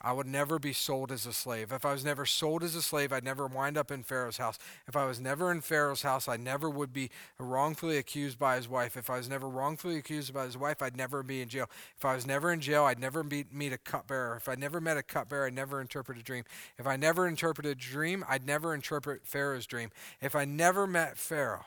I 0.00 0.12
would 0.12 0.26
never 0.26 0.58
be 0.58 0.72
sold 0.72 1.10
as 1.10 1.26
a 1.26 1.32
slave. 1.32 1.72
If 1.72 1.84
I 1.84 1.92
was 1.92 2.04
never 2.04 2.26
sold 2.26 2.62
as 2.62 2.74
a 2.74 2.82
slave, 2.82 3.12
I'd 3.12 3.24
never 3.24 3.46
wind 3.46 3.78
up 3.78 3.90
in 3.90 4.02
Pharaoh's 4.02 4.36
house. 4.36 4.58
If 4.86 4.96
I 4.96 5.06
was 5.06 5.20
never 5.20 5.50
in 5.50 5.60
Pharaoh's 5.60 6.02
house, 6.02 6.28
I 6.28 6.36
never 6.36 6.68
would 6.68 6.92
be 6.92 7.10
wrongfully 7.38 7.96
accused 7.96 8.38
by 8.38 8.56
his 8.56 8.68
wife. 8.68 8.96
If 8.96 9.08
I 9.08 9.16
was 9.16 9.28
never 9.28 9.48
wrongfully 9.48 9.96
accused 9.96 10.34
by 10.34 10.44
his 10.44 10.58
wife, 10.58 10.82
I'd 10.82 10.96
never 10.96 11.22
be 11.22 11.40
in 11.40 11.48
jail. 11.48 11.70
If 11.96 12.04
I 12.04 12.14
was 12.14 12.26
never 12.26 12.52
in 12.52 12.60
jail, 12.60 12.84
I'd 12.84 12.98
never 12.98 13.22
be, 13.22 13.46
meet 13.50 13.72
a 13.72 13.78
cupbearer. 13.78 14.36
If 14.36 14.48
I 14.48 14.54
never 14.54 14.80
met 14.80 14.96
a 14.96 15.02
cupbearer, 15.02 15.46
I'd 15.46 15.54
never 15.54 15.80
interpret 15.80 16.18
a 16.18 16.22
dream. 16.22 16.44
If 16.78 16.86
I 16.86 16.96
never 16.96 17.26
interpreted 17.26 17.72
a 17.72 17.74
dream, 17.74 18.24
I'd 18.28 18.46
never 18.46 18.74
interpret 18.74 19.26
Pharaoh's 19.26 19.66
dream. 19.66 19.90
If 20.20 20.36
I 20.36 20.44
never 20.44 20.86
met 20.86 21.16
Pharaoh, 21.16 21.66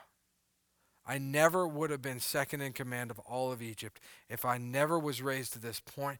I 1.07 1.17
never 1.17 1.65
would 1.65 1.89
have 1.89 2.01
been 2.01 2.19
second 2.19 2.61
in 2.61 2.73
command 2.73 3.11
of 3.11 3.19
all 3.19 3.51
of 3.51 3.61
Egypt. 3.61 4.01
If 4.29 4.43
I 4.43 4.57
never 4.57 4.99
was 4.99 5.21
raised 5.21 5.53
to 5.53 5.59
this 5.59 5.79
point, 5.79 6.19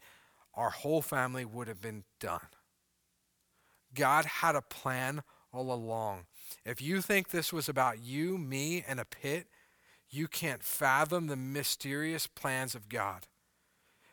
our 0.58 0.72
whole 0.72 1.02
family 1.02 1.46
would 1.46 1.70
have 1.70 1.80
been 1.80 2.04
done. 2.20 2.50
God 3.94 4.26
had 4.26 4.56
a 4.56 4.62
plan 4.62 5.22
all 5.54 5.72
along. 5.72 6.26
If 6.66 6.82
you 6.82 7.02
think 7.02 7.30
this 7.30 7.54
was 7.54 7.70
about 7.70 8.04
you, 8.04 8.38
me, 8.38 8.84
and 8.86 9.00
a 9.00 9.06
pit, 9.06 9.48
you 10.10 10.28
can't 10.28 10.64
fathom 10.64 11.28
the 11.28 11.36
mysterious 11.36 12.28
plans 12.28 12.76
of 12.76 12.90
God. 12.90 13.28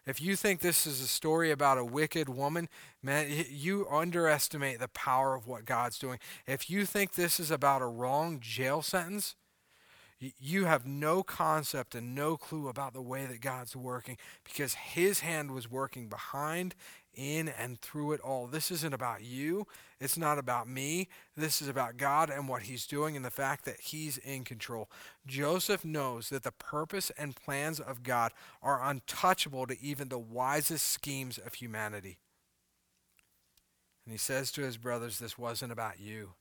If 0.06 0.20
you 0.20 0.36
think 0.36 0.60
this 0.60 0.86
is 0.86 1.00
a 1.00 1.06
story 1.06 1.50
about 1.50 1.78
a 1.78 1.84
wicked 1.84 2.28
woman, 2.28 2.68
man, 3.02 3.26
you 3.48 3.86
underestimate 3.90 4.78
the 4.78 4.88
power 4.88 5.34
of 5.34 5.46
what 5.46 5.64
God's 5.64 5.98
doing. 5.98 6.18
If 6.46 6.68
you 6.68 6.84
think 6.84 7.14
this 7.14 7.40
is 7.40 7.50
about 7.50 7.80
a 7.80 7.86
wrong 7.86 8.38
jail 8.40 8.82
sentence, 8.82 9.34
you 10.20 10.64
have 10.64 10.86
no 10.86 11.22
concept 11.22 11.94
and 11.94 12.14
no 12.14 12.36
clue 12.36 12.68
about 12.68 12.94
the 12.94 13.02
way 13.02 13.26
that 13.26 13.40
God's 13.40 13.76
working 13.76 14.16
because 14.44 14.74
His 14.74 15.20
hand 15.20 15.50
was 15.50 15.70
working 15.70 16.08
behind, 16.08 16.74
in, 17.14 17.48
and 17.48 17.80
through 17.80 18.12
it 18.12 18.20
all. 18.20 18.46
This 18.46 18.70
isn't 18.70 18.94
about 18.94 19.22
you. 19.22 19.66
It's 20.00 20.18
not 20.18 20.38
about 20.38 20.68
me. 20.68 21.08
This 21.36 21.62
is 21.62 21.68
about 21.68 21.96
God 21.96 22.30
and 22.30 22.48
what 22.48 22.62
He's 22.62 22.86
doing 22.86 23.16
and 23.16 23.24
the 23.24 23.30
fact 23.30 23.64
that 23.64 23.80
He's 23.80 24.18
in 24.18 24.44
control. 24.44 24.90
Joseph 25.26 25.84
knows 25.84 26.28
that 26.30 26.42
the 26.42 26.52
purpose 26.52 27.10
and 27.18 27.36
plans 27.36 27.80
of 27.80 28.02
God 28.02 28.32
are 28.62 28.82
untouchable 28.82 29.66
to 29.66 29.80
even 29.80 30.08
the 30.08 30.18
wisest 30.18 30.86
schemes 30.88 31.38
of 31.38 31.54
humanity. 31.54 32.18
And 34.04 34.12
he 34.12 34.18
says 34.18 34.52
to 34.52 34.62
his 34.62 34.76
brothers, 34.76 35.18
This 35.18 35.38
wasn't 35.38 35.72
about 35.72 35.98
you. 35.98 36.34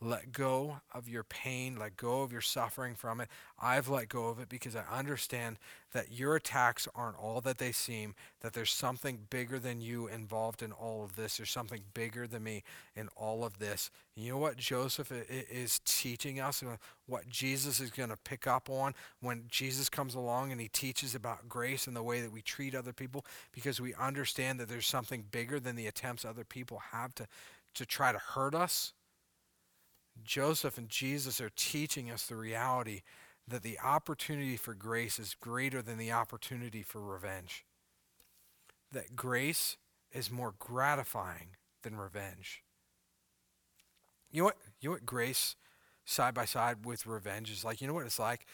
Let 0.00 0.32
go 0.32 0.80
of 0.92 1.08
your 1.08 1.22
pain, 1.24 1.76
let 1.76 1.96
go 1.96 2.22
of 2.22 2.32
your 2.32 2.40
suffering 2.40 2.94
from 2.94 3.20
it. 3.20 3.28
I've 3.58 3.88
let 3.88 4.08
go 4.08 4.26
of 4.26 4.38
it 4.38 4.48
because 4.48 4.76
I 4.76 4.84
understand 4.92 5.56
that 5.92 6.12
your 6.12 6.34
attacks 6.36 6.86
aren't 6.94 7.16
all 7.16 7.40
that 7.40 7.58
they 7.58 7.72
seem, 7.72 8.14
that 8.40 8.52
there's 8.52 8.72
something 8.72 9.20
bigger 9.30 9.58
than 9.58 9.80
you 9.80 10.08
involved 10.08 10.62
in 10.62 10.72
all 10.72 11.04
of 11.04 11.16
this. 11.16 11.36
There's 11.36 11.50
something 11.50 11.82
bigger 11.94 12.26
than 12.26 12.42
me 12.42 12.64
in 12.96 13.08
all 13.16 13.44
of 13.44 13.58
this. 13.58 13.90
You 14.16 14.32
know 14.32 14.38
what 14.38 14.56
Joseph 14.56 15.10
is 15.10 15.80
teaching 15.84 16.38
us, 16.38 16.62
what 17.06 17.28
Jesus 17.28 17.80
is 17.80 17.90
going 17.90 18.10
to 18.10 18.16
pick 18.16 18.46
up 18.46 18.68
on 18.68 18.94
when 19.20 19.44
Jesus 19.48 19.88
comes 19.88 20.14
along 20.14 20.52
and 20.52 20.60
he 20.60 20.68
teaches 20.68 21.14
about 21.14 21.48
grace 21.48 21.86
and 21.86 21.96
the 21.96 22.02
way 22.02 22.20
that 22.20 22.32
we 22.32 22.42
treat 22.42 22.74
other 22.74 22.92
people 22.92 23.24
because 23.52 23.80
we 23.80 23.94
understand 23.94 24.60
that 24.60 24.68
there's 24.68 24.86
something 24.86 25.24
bigger 25.30 25.58
than 25.60 25.76
the 25.76 25.86
attempts 25.86 26.24
other 26.24 26.44
people 26.44 26.82
have 26.92 27.14
to, 27.14 27.26
to 27.74 27.86
try 27.86 28.12
to 28.12 28.18
hurt 28.18 28.54
us 28.54 28.92
Joseph 30.22 30.78
and 30.78 30.88
Jesus 30.88 31.40
are 31.40 31.50
teaching 31.54 32.10
us 32.10 32.26
the 32.26 32.36
reality 32.36 33.02
that 33.46 33.62
the 33.62 33.78
opportunity 33.80 34.56
for 34.56 34.74
grace 34.74 35.18
is 35.18 35.36
greater 35.38 35.82
than 35.82 35.98
the 35.98 36.12
opportunity 36.12 36.82
for 36.82 37.00
revenge. 37.00 37.64
That 38.92 39.16
grace 39.16 39.76
is 40.12 40.30
more 40.30 40.54
gratifying 40.58 41.56
than 41.82 41.96
revenge. 41.96 42.62
You 44.30 44.40
know 44.40 44.44
what? 44.46 44.56
You 44.80 44.88
know 44.88 44.94
what 44.94 45.06
grace 45.06 45.56
side 46.04 46.34
by 46.34 46.44
side 46.44 46.84
with 46.84 47.06
revenge 47.06 47.50
is 47.50 47.64
like. 47.64 47.80
You 47.80 47.88
know 47.88 47.94
what 47.94 48.06
it's 48.06 48.18
like? 48.18 48.46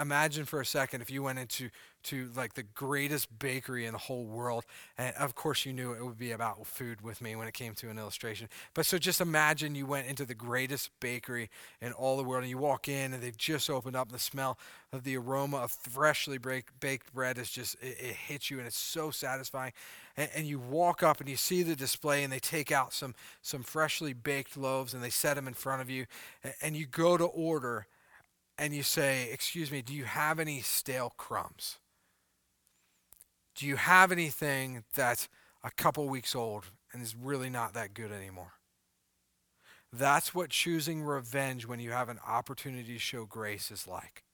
Imagine 0.00 0.44
for 0.44 0.60
a 0.60 0.66
second 0.66 1.00
if 1.00 1.10
you 1.10 1.22
went 1.22 1.38
into 1.38 1.68
to 2.04 2.30
like 2.36 2.54
the 2.54 2.62
greatest 2.62 3.38
bakery 3.38 3.86
in 3.86 3.92
the 3.92 3.98
whole 3.98 4.24
world, 4.24 4.64
and 4.98 5.14
of 5.16 5.34
course 5.34 5.64
you 5.64 5.72
knew 5.72 5.92
it 5.92 6.04
would 6.04 6.18
be 6.18 6.32
about 6.32 6.66
food 6.66 7.00
with 7.00 7.20
me 7.20 7.34
when 7.34 7.48
it 7.48 7.54
came 7.54 7.74
to 7.74 7.88
an 7.88 7.98
illustration. 7.98 8.48
But 8.74 8.86
so 8.86 8.98
just 8.98 9.20
imagine 9.20 9.74
you 9.74 9.86
went 9.86 10.06
into 10.06 10.24
the 10.24 10.34
greatest 10.34 10.90
bakery 11.00 11.50
in 11.80 11.92
all 11.92 12.16
the 12.16 12.22
world, 12.22 12.42
and 12.42 12.50
you 12.50 12.58
walk 12.58 12.88
in, 12.88 13.12
and 13.12 13.22
they've 13.22 13.36
just 13.36 13.70
opened 13.70 13.96
up. 13.96 14.08
And 14.08 14.14
the 14.14 14.22
smell 14.22 14.58
of 14.92 15.02
the 15.02 15.16
aroma 15.16 15.58
of 15.58 15.72
freshly 15.72 16.38
baked 16.38 17.12
bread 17.12 17.38
is 17.38 17.50
just 17.50 17.74
it, 17.82 17.96
it 17.98 18.16
hits 18.16 18.50
you, 18.50 18.58
and 18.58 18.66
it's 18.66 18.78
so 18.78 19.10
satisfying. 19.10 19.72
And, 20.16 20.30
and 20.34 20.46
you 20.46 20.58
walk 20.58 21.02
up 21.02 21.20
and 21.20 21.28
you 21.28 21.36
see 21.36 21.62
the 21.62 21.74
display, 21.74 22.22
and 22.22 22.32
they 22.32 22.38
take 22.38 22.70
out 22.70 22.92
some 22.92 23.14
some 23.42 23.62
freshly 23.62 24.12
baked 24.12 24.56
loaves, 24.56 24.94
and 24.94 25.02
they 25.02 25.10
set 25.10 25.34
them 25.34 25.48
in 25.48 25.54
front 25.54 25.82
of 25.82 25.90
you, 25.90 26.06
and, 26.42 26.54
and 26.60 26.76
you 26.76 26.86
go 26.86 27.16
to 27.16 27.24
order 27.24 27.86
and 28.58 28.74
you 28.74 28.82
say, 28.82 29.30
Excuse 29.32 29.70
me, 29.70 29.82
do 29.82 29.94
you 29.94 30.04
have 30.04 30.38
any 30.38 30.60
stale 30.60 31.12
crumbs? 31.16 31.78
Do 33.54 33.66
you 33.66 33.76
have 33.76 34.10
anything 34.10 34.84
that's 34.94 35.28
a 35.62 35.70
couple 35.70 36.08
weeks 36.08 36.34
old 36.34 36.64
and 36.92 37.02
is 37.02 37.14
really 37.14 37.50
not 37.50 37.74
that 37.74 37.94
good 37.94 38.10
anymore? 38.10 38.54
That's 39.92 40.34
what 40.34 40.50
choosing 40.50 41.02
revenge 41.02 41.66
when 41.66 41.78
you 41.78 41.92
have 41.92 42.08
an 42.08 42.18
opportunity 42.26 42.94
to 42.94 42.98
show 42.98 43.26
grace 43.26 43.70
is 43.70 43.86
like. 43.86 44.24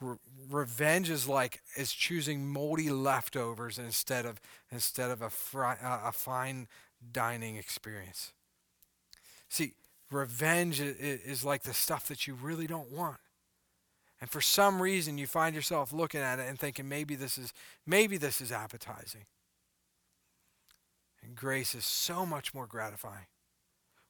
Re- 0.00 0.18
revenge 0.50 1.08
is 1.08 1.28
like 1.28 1.62
is 1.76 1.92
choosing 1.92 2.46
moldy 2.46 2.90
leftovers 2.90 3.78
instead 3.78 4.26
of 4.26 4.40
instead 4.70 5.10
of 5.10 5.22
a, 5.22 5.30
fri- 5.30 5.78
uh, 5.82 6.00
a 6.04 6.12
fine 6.12 6.68
dining 7.12 7.56
experience. 7.56 8.32
See, 9.48 9.74
revenge 10.10 10.80
is 10.80 11.44
like 11.44 11.62
the 11.62 11.74
stuff 11.74 12.08
that 12.08 12.26
you 12.26 12.34
really 12.34 12.66
don't 12.66 12.90
want. 12.90 13.18
And 14.20 14.28
for 14.28 14.40
some 14.40 14.82
reason 14.82 15.18
you 15.18 15.26
find 15.26 15.54
yourself 15.54 15.92
looking 15.92 16.20
at 16.20 16.38
it 16.38 16.48
and 16.48 16.58
thinking 16.58 16.88
maybe 16.88 17.14
this 17.14 17.38
is 17.38 17.52
maybe 17.86 18.16
this 18.16 18.40
is 18.40 18.52
appetizing. 18.52 19.26
And 21.22 21.34
grace 21.34 21.74
is 21.74 21.84
so 21.84 22.26
much 22.26 22.54
more 22.54 22.66
gratifying. 22.66 23.26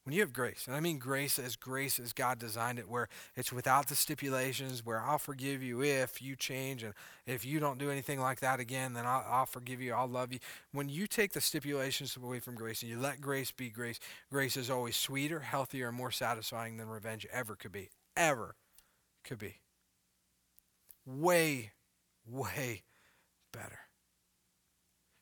When 0.05 0.15
you 0.15 0.23
have 0.23 0.33
grace, 0.33 0.65
and 0.67 0.75
I 0.75 0.81
mean 0.81 0.99
grace 0.99 1.39
as 1.39 1.57
grace 1.57 2.01
as 2.01 2.15
God 2.15 2.39
designed 2.39 2.79
it, 2.79 2.89
where 2.89 3.09
it's 3.37 3.53
without 3.53 3.89
the 3.89 3.95
stipulations, 3.95 4.85
where 4.85 4.99
I'll 4.99 5.19
forgive 5.19 5.63
you 5.63 5.83
if 5.83 6.23
you 6.23 6.37
change, 6.37 6.83
and 6.83 6.95
if 7.27 7.45
you 7.45 7.61
don't 7.61 7.79
do 7.79 7.91
anything 7.91 8.19
like 8.19 8.41
that 8.41 8.61
again, 8.61 8.95
then 8.95 9.05
I'll, 9.05 9.25
I'll 9.29 9.47
forgive 9.47 9.83
you, 9.83 9.93
I'll 9.93 10.09
love 10.09 10.33
you. 10.33 10.39
When 10.73 10.89
you 10.89 11.07
take 11.07 11.35
the 11.35 11.41
stipulations 11.41 12.17
away 12.17 12.41
from 12.41 12.55
grace 12.55 12.81
and 12.81 12.91
you 12.91 12.99
let 12.99 13.21
grace 13.21 13.53
be 13.53 13.69
grace, 13.69 14.01
grace 14.31 14.57
is 14.57 14.71
always 14.71 14.97
sweeter, 14.97 15.41
healthier, 15.41 15.89
and 15.89 15.97
more 15.97 16.11
satisfying 16.11 16.79
than 16.79 16.89
revenge 16.89 17.27
ever 17.31 17.55
could 17.55 17.73
be. 17.73 17.91
Ever 18.17 18.57
could 19.23 19.39
be. 19.39 19.61
Way, 21.05 21.73
way 22.27 22.85
better. 23.53 23.81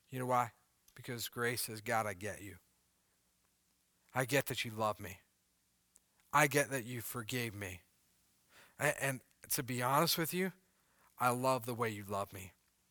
You 0.09 0.21
know 0.21 0.27
why? 0.27 0.53
Because 0.95 1.29
grace 1.29 1.63
says, 1.63 1.81
God, 1.81 2.07
I 2.07 2.15
get 2.15 2.43
you. 2.43 2.55
I 4.19 4.25
get 4.25 4.47
that 4.47 4.65
you 4.65 4.73
love 4.77 4.99
me. 4.99 5.19
I 6.33 6.49
get 6.49 6.73
that 6.73 6.85
you 6.85 7.03
forgave 7.03 7.55
me. 7.55 7.83
And, 8.77 8.95
and 9.01 9.21
to 9.53 9.63
be 9.63 9.81
honest 9.81 10.19
with 10.19 10.35
you, 10.35 10.51
I 11.21 11.31
love 11.31 11.67
the 11.67 11.75
way 11.75 11.89
you 11.91 12.03
love 12.09 12.33
me. 12.33 12.51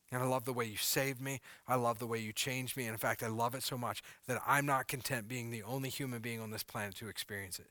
And 0.10 0.24
I 0.24 0.26
love 0.26 0.46
the 0.46 0.54
way 0.54 0.63
you 0.63 0.78
saved 0.78 1.20
me. 1.20 1.42
I 1.68 1.76
love 1.76 2.00
the 2.00 2.08
way 2.08 2.20
you 2.20 2.32
changed 2.32 2.78
me. 2.78 2.84
And 2.84 2.94
in 2.94 2.98
fact, 2.98 3.24
I 3.24 3.28
love 3.28 3.56
it 3.56 3.63
so 3.63 3.78
much 3.78 4.02
that 4.28 4.42
I'm 4.48 4.66
not 4.66 4.88
content 4.88 5.28
being 5.28 5.52
the 5.52 5.63
only 5.63 5.90
human 5.90 6.22
being 6.22 6.40
on 6.40 6.52
this 6.52 6.63
planet 6.63 6.96
to 6.96 7.10
experience 7.10 7.60
it. 7.60 7.68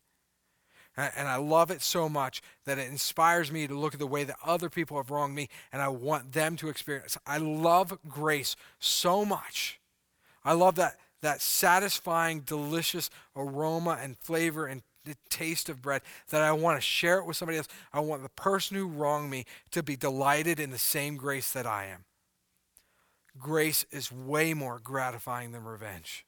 And 0.99 1.27
I 1.27 1.37
love 1.37 1.71
it 1.71 1.81
so 1.81 2.11
much 2.11 2.43
that 2.67 2.79
it 2.79 2.91
inspires 2.91 3.51
me 3.51 3.67
to 3.67 3.75
look 3.75 3.95
at 3.95 4.01
the 4.01 4.07
way 4.07 4.25
that 4.25 4.37
other 4.45 4.69
people 4.69 4.99
have 4.99 5.11
wronged 5.11 5.35
me 5.35 5.49
and 5.73 5.81
I 5.81 5.89
want 5.89 6.33
them 6.33 6.57
to 6.57 6.69
experience. 6.69 7.17
I 7.27 7.39
love 7.39 7.99
grace 8.07 8.55
so 8.79 9.25
much. 9.25 9.81
I 10.45 10.53
love 10.53 10.75
that 10.75 10.99
that 11.23 11.41
satisfying, 11.41 12.41
delicious 12.41 13.11
aroma 13.35 13.99
and 14.01 14.17
flavor 14.19 14.67
and 14.67 14.83
the 15.05 15.17
taste 15.31 15.69
of 15.69 15.81
bread 15.81 16.03
that 16.31 16.43
I 16.43 16.53
want 16.53 16.77
to 16.77 16.81
share 16.81 17.19
it 17.19 17.27
with 17.27 17.37
somebody 17.37 17.59
else. 17.59 17.69
I 17.93 18.01
want 18.01 18.23
the 18.23 18.29
person 18.29 18.77
who 18.77 18.87
wronged 18.87 19.31
me 19.31 19.45
to 19.71 19.83
be 19.83 19.97
delighted 19.97 20.61
in 20.61 20.71
the 20.71 20.79
same 20.79 21.17
grace 21.17 21.53
that 21.53 21.67
I 21.67 21.87
am. 21.87 22.05
Grace 23.39 23.85
is 23.91 24.11
way 24.11 24.55
more 24.55 24.79
gratifying 24.83 25.53
than 25.53 25.65
revenge. 25.65 26.27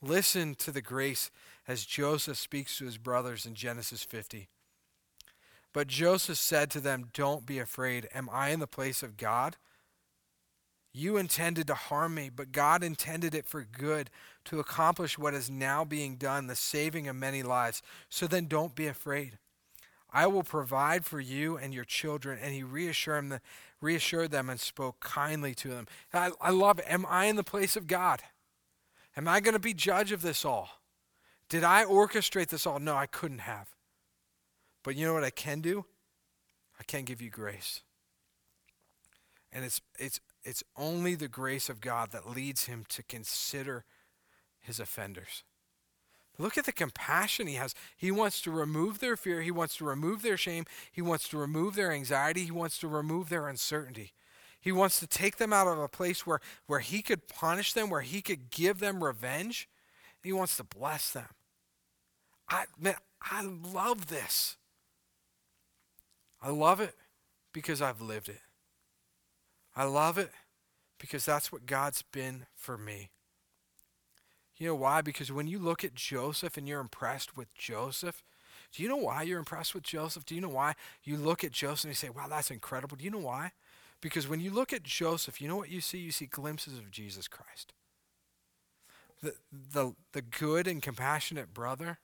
Listen 0.00 0.54
to 0.56 0.70
the 0.70 0.82
grace 0.82 1.30
as 1.66 1.84
Joseph 1.84 2.36
speaks 2.36 2.76
to 2.78 2.84
his 2.84 2.98
brothers 2.98 3.46
in 3.46 3.54
Genesis 3.54 4.02
50. 4.02 4.48
But 5.72 5.86
Joseph 5.86 6.38
said 6.38 6.70
to 6.70 6.80
them, 6.80 7.08
Don't 7.14 7.46
be 7.46 7.58
afraid. 7.58 8.08
Am 8.12 8.28
I 8.30 8.50
in 8.50 8.60
the 8.60 8.66
place 8.66 9.02
of 9.02 9.16
God? 9.16 9.56
You 10.92 11.16
intended 11.16 11.66
to 11.68 11.74
harm 11.74 12.14
me, 12.14 12.28
but 12.28 12.52
God 12.52 12.84
intended 12.84 13.34
it 13.34 13.46
for 13.46 13.64
good 13.64 14.10
to 14.44 14.60
accomplish 14.60 15.18
what 15.18 15.32
is 15.32 15.48
now 15.48 15.84
being 15.84 16.16
done, 16.16 16.46
the 16.46 16.56
saving 16.56 17.08
of 17.08 17.16
many 17.16 17.42
lives. 17.42 17.82
So 18.10 18.26
then 18.26 18.46
don't 18.46 18.74
be 18.74 18.86
afraid. 18.86 19.38
I 20.12 20.26
will 20.26 20.42
provide 20.42 21.06
for 21.06 21.20
you 21.20 21.56
and 21.56 21.72
your 21.72 21.86
children. 21.86 22.38
And 22.40 22.52
he 22.52 22.62
reassured 22.62 23.30
them, 23.30 23.40
reassured 23.80 24.30
them 24.30 24.50
and 24.50 24.60
spoke 24.60 25.00
kindly 25.00 25.54
to 25.56 25.68
them. 25.68 25.86
I, 26.12 26.32
I 26.40 26.50
love 26.50 26.78
it. 26.78 26.84
Am 26.86 27.06
I 27.08 27.24
in 27.24 27.36
the 27.36 27.42
place 27.42 27.74
of 27.74 27.86
God? 27.86 28.22
Am 29.16 29.26
I 29.26 29.40
going 29.40 29.54
to 29.54 29.60
be 29.60 29.72
judge 29.72 30.12
of 30.12 30.20
this 30.20 30.44
all? 30.44 30.82
Did 31.48 31.64
I 31.64 31.84
orchestrate 31.84 32.48
this 32.48 32.66
all? 32.66 32.78
No, 32.78 32.96
I 32.96 33.06
couldn't 33.06 33.40
have. 33.40 33.68
But 34.82 34.96
you 34.96 35.06
know 35.06 35.14
what 35.14 35.24
I 35.24 35.30
can 35.30 35.60
do? 35.60 35.86
I 36.78 36.82
can 36.82 37.04
give 37.04 37.22
you 37.22 37.30
grace. 37.30 37.80
And 39.52 39.64
it's, 39.64 39.80
it's, 39.98 40.20
it's 40.44 40.64
only 40.76 41.14
the 41.14 41.28
grace 41.28 41.68
of 41.68 41.80
God 41.80 42.10
that 42.12 42.28
leads 42.28 42.64
him 42.64 42.84
to 42.88 43.02
consider 43.02 43.84
his 44.60 44.80
offenders. 44.80 45.44
Look 46.38 46.56
at 46.56 46.64
the 46.64 46.72
compassion 46.72 47.46
he 47.46 47.54
has. 47.54 47.74
He 47.96 48.10
wants 48.10 48.40
to 48.42 48.50
remove 48.50 48.98
their 49.00 49.16
fear. 49.16 49.42
He 49.42 49.50
wants 49.50 49.76
to 49.76 49.84
remove 49.84 50.22
their 50.22 50.36
shame. 50.36 50.64
He 50.90 51.02
wants 51.02 51.28
to 51.28 51.38
remove 51.38 51.74
their 51.74 51.92
anxiety. 51.92 52.44
He 52.44 52.50
wants 52.50 52.78
to 52.78 52.88
remove 52.88 53.28
their 53.28 53.48
uncertainty. 53.48 54.12
He 54.58 54.72
wants 54.72 54.98
to 55.00 55.06
take 55.06 55.36
them 55.36 55.52
out 55.52 55.66
of 55.66 55.78
a 55.78 55.88
place 55.88 56.26
where, 56.26 56.40
where 56.66 56.80
he 56.80 57.02
could 57.02 57.28
punish 57.28 57.72
them, 57.72 57.90
where 57.90 58.00
he 58.00 58.22
could 58.22 58.50
give 58.50 58.78
them 58.78 59.04
revenge. 59.04 59.68
He 60.22 60.32
wants 60.32 60.56
to 60.56 60.64
bless 60.64 61.10
them. 61.10 61.28
I, 62.48 62.64
man, 62.78 62.94
I 63.20 63.42
love 63.42 64.06
this. 64.06 64.56
I 66.40 66.50
love 66.50 66.80
it 66.80 66.94
because 67.52 67.82
I've 67.82 68.00
lived 68.00 68.28
it. 68.28 68.40
I 69.74 69.84
love 69.84 70.18
it 70.18 70.30
because 70.98 71.24
that's 71.24 71.50
what 71.50 71.66
God's 71.66 72.02
been 72.02 72.46
for 72.54 72.76
me. 72.76 73.10
You 74.56 74.68
know 74.68 74.74
why? 74.74 75.00
Because 75.00 75.32
when 75.32 75.46
you 75.46 75.58
look 75.58 75.82
at 75.82 75.94
Joseph 75.94 76.56
and 76.56 76.68
you're 76.68 76.80
impressed 76.80 77.36
with 77.36 77.52
Joseph, 77.54 78.22
do 78.72 78.82
you 78.82 78.88
know 78.88 78.96
why 78.96 79.22
you're 79.22 79.38
impressed 79.38 79.74
with 79.74 79.82
Joseph? 79.82 80.24
Do 80.24 80.34
you 80.34 80.40
know 80.40 80.48
why 80.48 80.74
you 81.02 81.16
look 81.16 81.42
at 81.42 81.52
Joseph 81.52 81.84
and 81.84 81.90
you 81.90 81.96
say, 81.96 82.10
wow, 82.10 82.28
that's 82.28 82.50
incredible? 82.50 82.96
Do 82.96 83.04
you 83.04 83.10
know 83.10 83.18
why? 83.18 83.52
Because 84.00 84.28
when 84.28 84.40
you 84.40 84.50
look 84.50 84.72
at 84.72 84.82
Joseph, 84.82 85.40
you 85.40 85.48
know 85.48 85.56
what 85.56 85.70
you 85.70 85.80
see? 85.80 85.98
You 85.98 86.12
see 86.12 86.26
glimpses 86.26 86.78
of 86.78 86.90
Jesus 86.90 87.28
Christ. 87.28 87.72
The, 89.22 89.34
the, 89.52 89.94
the 90.12 90.22
good 90.22 90.66
and 90.66 90.82
compassionate 90.82 91.54
brother, 91.54 91.98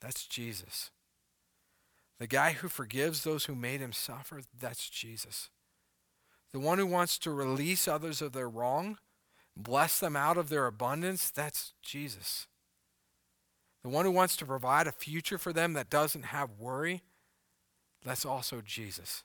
that's 0.00 0.26
Jesus. 0.26 0.90
The 2.18 2.26
guy 2.26 2.52
who 2.52 2.68
forgives 2.68 3.24
those 3.24 3.44
who 3.44 3.54
made 3.54 3.80
him 3.80 3.92
suffer, 3.92 4.40
that's 4.58 4.88
Jesus. 4.88 5.50
The 6.52 6.60
one 6.60 6.78
who 6.78 6.86
wants 6.86 7.18
to 7.18 7.30
release 7.30 7.86
others 7.86 8.22
of 8.22 8.32
their 8.32 8.48
wrong, 8.48 8.98
bless 9.56 9.98
them 9.98 10.16
out 10.16 10.36
of 10.36 10.48
their 10.48 10.66
abundance, 10.66 11.30
that's 11.30 11.72
Jesus. 11.82 12.46
The 13.82 13.90
one 13.90 14.04
who 14.04 14.10
wants 14.10 14.36
to 14.38 14.46
provide 14.46 14.86
a 14.86 14.92
future 14.92 15.38
for 15.38 15.52
them 15.52 15.74
that 15.74 15.90
doesn't 15.90 16.26
have 16.26 16.50
worry, 16.58 17.02
that's 18.04 18.24
also 18.24 18.62
Jesus. 18.64 19.22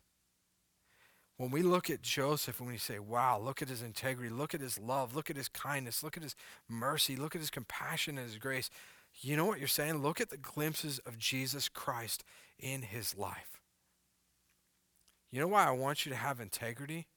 When 1.37 1.49
we 1.49 1.63
look 1.63 1.89
at 1.89 2.03
Joseph 2.03 2.59
and 2.59 2.69
we 2.69 2.77
say, 2.77 2.99
wow, 2.99 3.39
look 3.39 3.61
at 3.63 3.69
his 3.69 3.81
integrity, 3.81 4.29
look 4.29 4.53
at 4.53 4.61
his 4.61 4.77
love, 4.77 5.15
look 5.15 5.29
at 5.29 5.35
his 5.35 5.47
kindness, 5.47 6.03
look 6.03 6.15
at 6.15 6.23
his 6.23 6.35
mercy, 6.69 7.15
look 7.15 7.35
at 7.35 7.41
his 7.41 7.49
compassion 7.49 8.17
and 8.17 8.27
his 8.27 8.37
grace, 8.37 8.69
you 9.19 9.35
know 9.35 9.45
what 9.45 9.59
you're 9.59 9.67
saying? 9.67 10.01
Look 10.01 10.21
at 10.21 10.29
the 10.29 10.37
glimpses 10.37 10.99
of 10.99 11.17
Jesus 11.17 11.67
Christ 11.67 12.23
in 12.59 12.83
his 12.83 13.17
life. 13.17 13.60
You 15.31 15.39
know 15.39 15.47
why 15.47 15.65
I 15.65 15.71
want 15.71 16.05
you 16.05 16.11
to 16.11 16.17
have 16.17 16.39
integrity? 16.39 17.07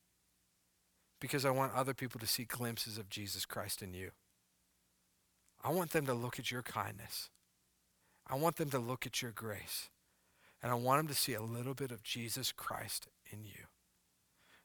Because 1.20 1.44
I 1.44 1.50
want 1.50 1.74
other 1.74 1.94
people 1.94 2.20
to 2.20 2.26
see 2.26 2.44
glimpses 2.44 2.96
of 2.98 3.08
Jesus 3.08 3.44
Christ 3.44 3.82
in 3.82 3.92
you. 3.92 4.10
I 5.62 5.70
want 5.70 5.90
them 5.90 6.06
to 6.06 6.14
look 6.14 6.38
at 6.38 6.50
your 6.50 6.62
kindness. 6.62 7.30
I 8.26 8.36
want 8.36 8.56
them 8.56 8.70
to 8.70 8.78
look 8.78 9.06
at 9.06 9.22
your 9.22 9.32
grace. 9.32 9.88
And 10.62 10.70
I 10.70 10.74
want 10.74 11.00
them 11.00 11.08
to 11.08 11.14
see 11.14 11.34
a 11.34 11.42
little 11.42 11.74
bit 11.74 11.90
of 11.90 12.02
Jesus 12.02 12.52
Christ 12.52 13.08
in 13.30 13.44
you. 13.44 13.66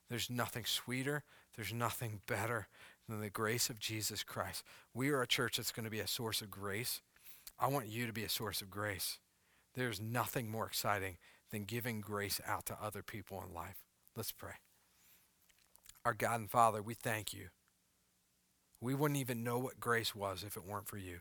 There's 0.09 0.29
nothing 0.29 0.65
sweeter, 0.65 1.23
there's 1.55 1.73
nothing 1.73 2.21
better 2.27 2.67
than 3.07 3.21
the 3.21 3.29
grace 3.29 3.69
of 3.69 3.79
Jesus 3.79 4.23
Christ. 4.23 4.63
We 4.93 5.09
are 5.09 5.21
a 5.21 5.27
church 5.27 5.57
that's 5.57 5.71
going 5.71 5.85
to 5.85 5.89
be 5.89 5.99
a 5.99 6.07
source 6.07 6.41
of 6.41 6.51
grace. 6.51 7.01
I 7.59 7.67
want 7.67 7.87
you 7.87 8.05
to 8.07 8.13
be 8.13 8.23
a 8.23 8.29
source 8.29 8.61
of 8.61 8.69
grace. 8.69 9.19
There's 9.75 9.99
nothing 10.01 10.49
more 10.49 10.65
exciting 10.65 11.17
than 11.51 11.63
giving 11.63 12.01
grace 12.01 12.39
out 12.47 12.65
to 12.67 12.77
other 12.81 13.03
people 13.03 13.43
in 13.47 13.53
life. 13.53 13.83
Let's 14.15 14.31
pray. 14.31 14.53
Our 16.05 16.13
God 16.13 16.39
and 16.39 16.51
Father, 16.51 16.81
we 16.81 16.93
thank 16.93 17.33
you. 17.33 17.47
We 18.81 18.93
wouldn't 18.93 19.19
even 19.19 19.43
know 19.43 19.59
what 19.59 19.79
grace 19.79 20.15
was 20.15 20.43
if 20.43 20.55
it 20.55 20.65
weren't 20.65 20.87
for 20.87 20.97
you. 20.97 21.19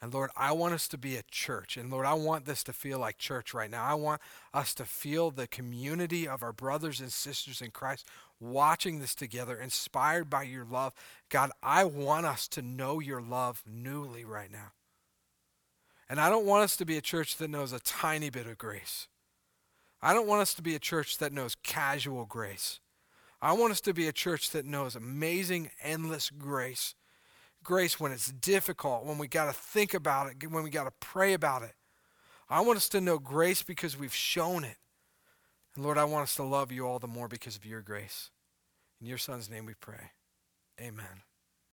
And 0.00 0.12
Lord, 0.12 0.30
I 0.36 0.52
want 0.52 0.74
us 0.74 0.88
to 0.88 0.98
be 0.98 1.16
a 1.16 1.22
church. 1.30 1.76
And 1.76 1.90
Lord, 1.90 2.04
I 2.04 2.12
want 2.12 2.44
this 2.44 2.62
to 2.64 2.72
feel 2.72 2.98
like 2.98 3.16
church 3.16 3.54
right 3.54 3.70
now. 3.70 3.82
I 3.82 3.94
want 3.94 4.20
us 4.52 4.74
to 4.74 4.84
feel 4.84 5.30
the 5.30 5.46
community 5.46 6.28
of 6.28 6.42
our 6.42 6.52
brothers 6.52 7.00
and 7.00 7.10
sisters 7.10 7.62
in 7.62 7.70
Christ 7.70 8.06
watching 8.38 9.00
this 9.00 9.14
together, 9.14 9.56
inspired 9.56 10.28
by 10.28 10.42
your 10.42 10.66
love. 10.66 10.92
God, 11.30 11.50
I 11.62 11.84
want 11.84 12.26
us 12.26 12.46
to 12.48 12.62
know 12.62 13.00
your 13.00 13.22
love 13.22 13.62
newly 13.66 14.24
right 14.24 14.52
now. 14.52 14.72
And 16.08 16.20
I 16.20 16.28
don't 16.28 16.46
want 16.46 16.62
us 16.64 16.76
to 16.76 16.84
be 16.84 16.96
a 16.96 17.00
church 17.02 17.36
that 17.36 17.50
knows 17.50 17.72
a 17.72 17.80
tiny 17.80 18.30
bit 18.30 18.46
of 18.46 18.58
grace. 18.58 19.08
I 20.00 20.14
don't 20.14 20.28
want 20.28 20.42
us 20.42 20.54
to 20.54 20.62
be 20.62 20.74
a 20.74 20.78
church 20.78 21.18
that 21.18 21.32
knows 21.32 21.56
casual 21.62 22.26
grace. 22.26 22.80
I 23.42 23.52
want 23.52 23.72
us 23.72 23.80
to 23.82 23.92
be 23.92 24.06
a 24.06 24.12
church 24.12 24.50
that 24.50 24.64
knows 24.64 24.94
amazing, 24.94 25.70
endless 25.82 26.30
grace 26.30 26.94
grace 27.66 27.98
when 27.98 28.12
it's 28.12 28.28
difficult, 28.28 29.04
when 29.04 29.18
we 29.18 29.26
got 29.26 29.46
to 29.46 29.52
think 29.52 29.92
about 29.92 30.30
it, 30.30 30.50
when 30.50 30.62
we 30.62 30.70
got 30.70 30.84
to 30.84 30.92
pray 31.00 31.32
about 31.34 31.62
it. 31.62 31.74
I 32.48 32.60
want 32.60 32.76
us 32.76 32.88
to 32.90 33.00
know 33.00 33.18
grace 33.18 33.62
because 33.62 33.98
we've 33.98 34.14
shown 34.14 34.62
it. 34.62 34.76
And 35.74 35.84
Lord, 35.84 35.98
I 35.98 36.04
want 36.04 36.22
us 36.22 36.36
to 36.36 36.44
love 36.44 36.70
you 36.70 36.86
all 36.86 37.00
the 37.00 37.08
more 37.08 37.28
because 37.28 37.56
of 37.56 37.66
your 37.66 37.82
grace. 37.82 38.30
In 39.00 39.06
your 39.06 39.18
son's 39.18 39.50
name 39.50 39.66
we 39.66 39.74
pray. 39.74 40.12
Amen. 40.80 41.25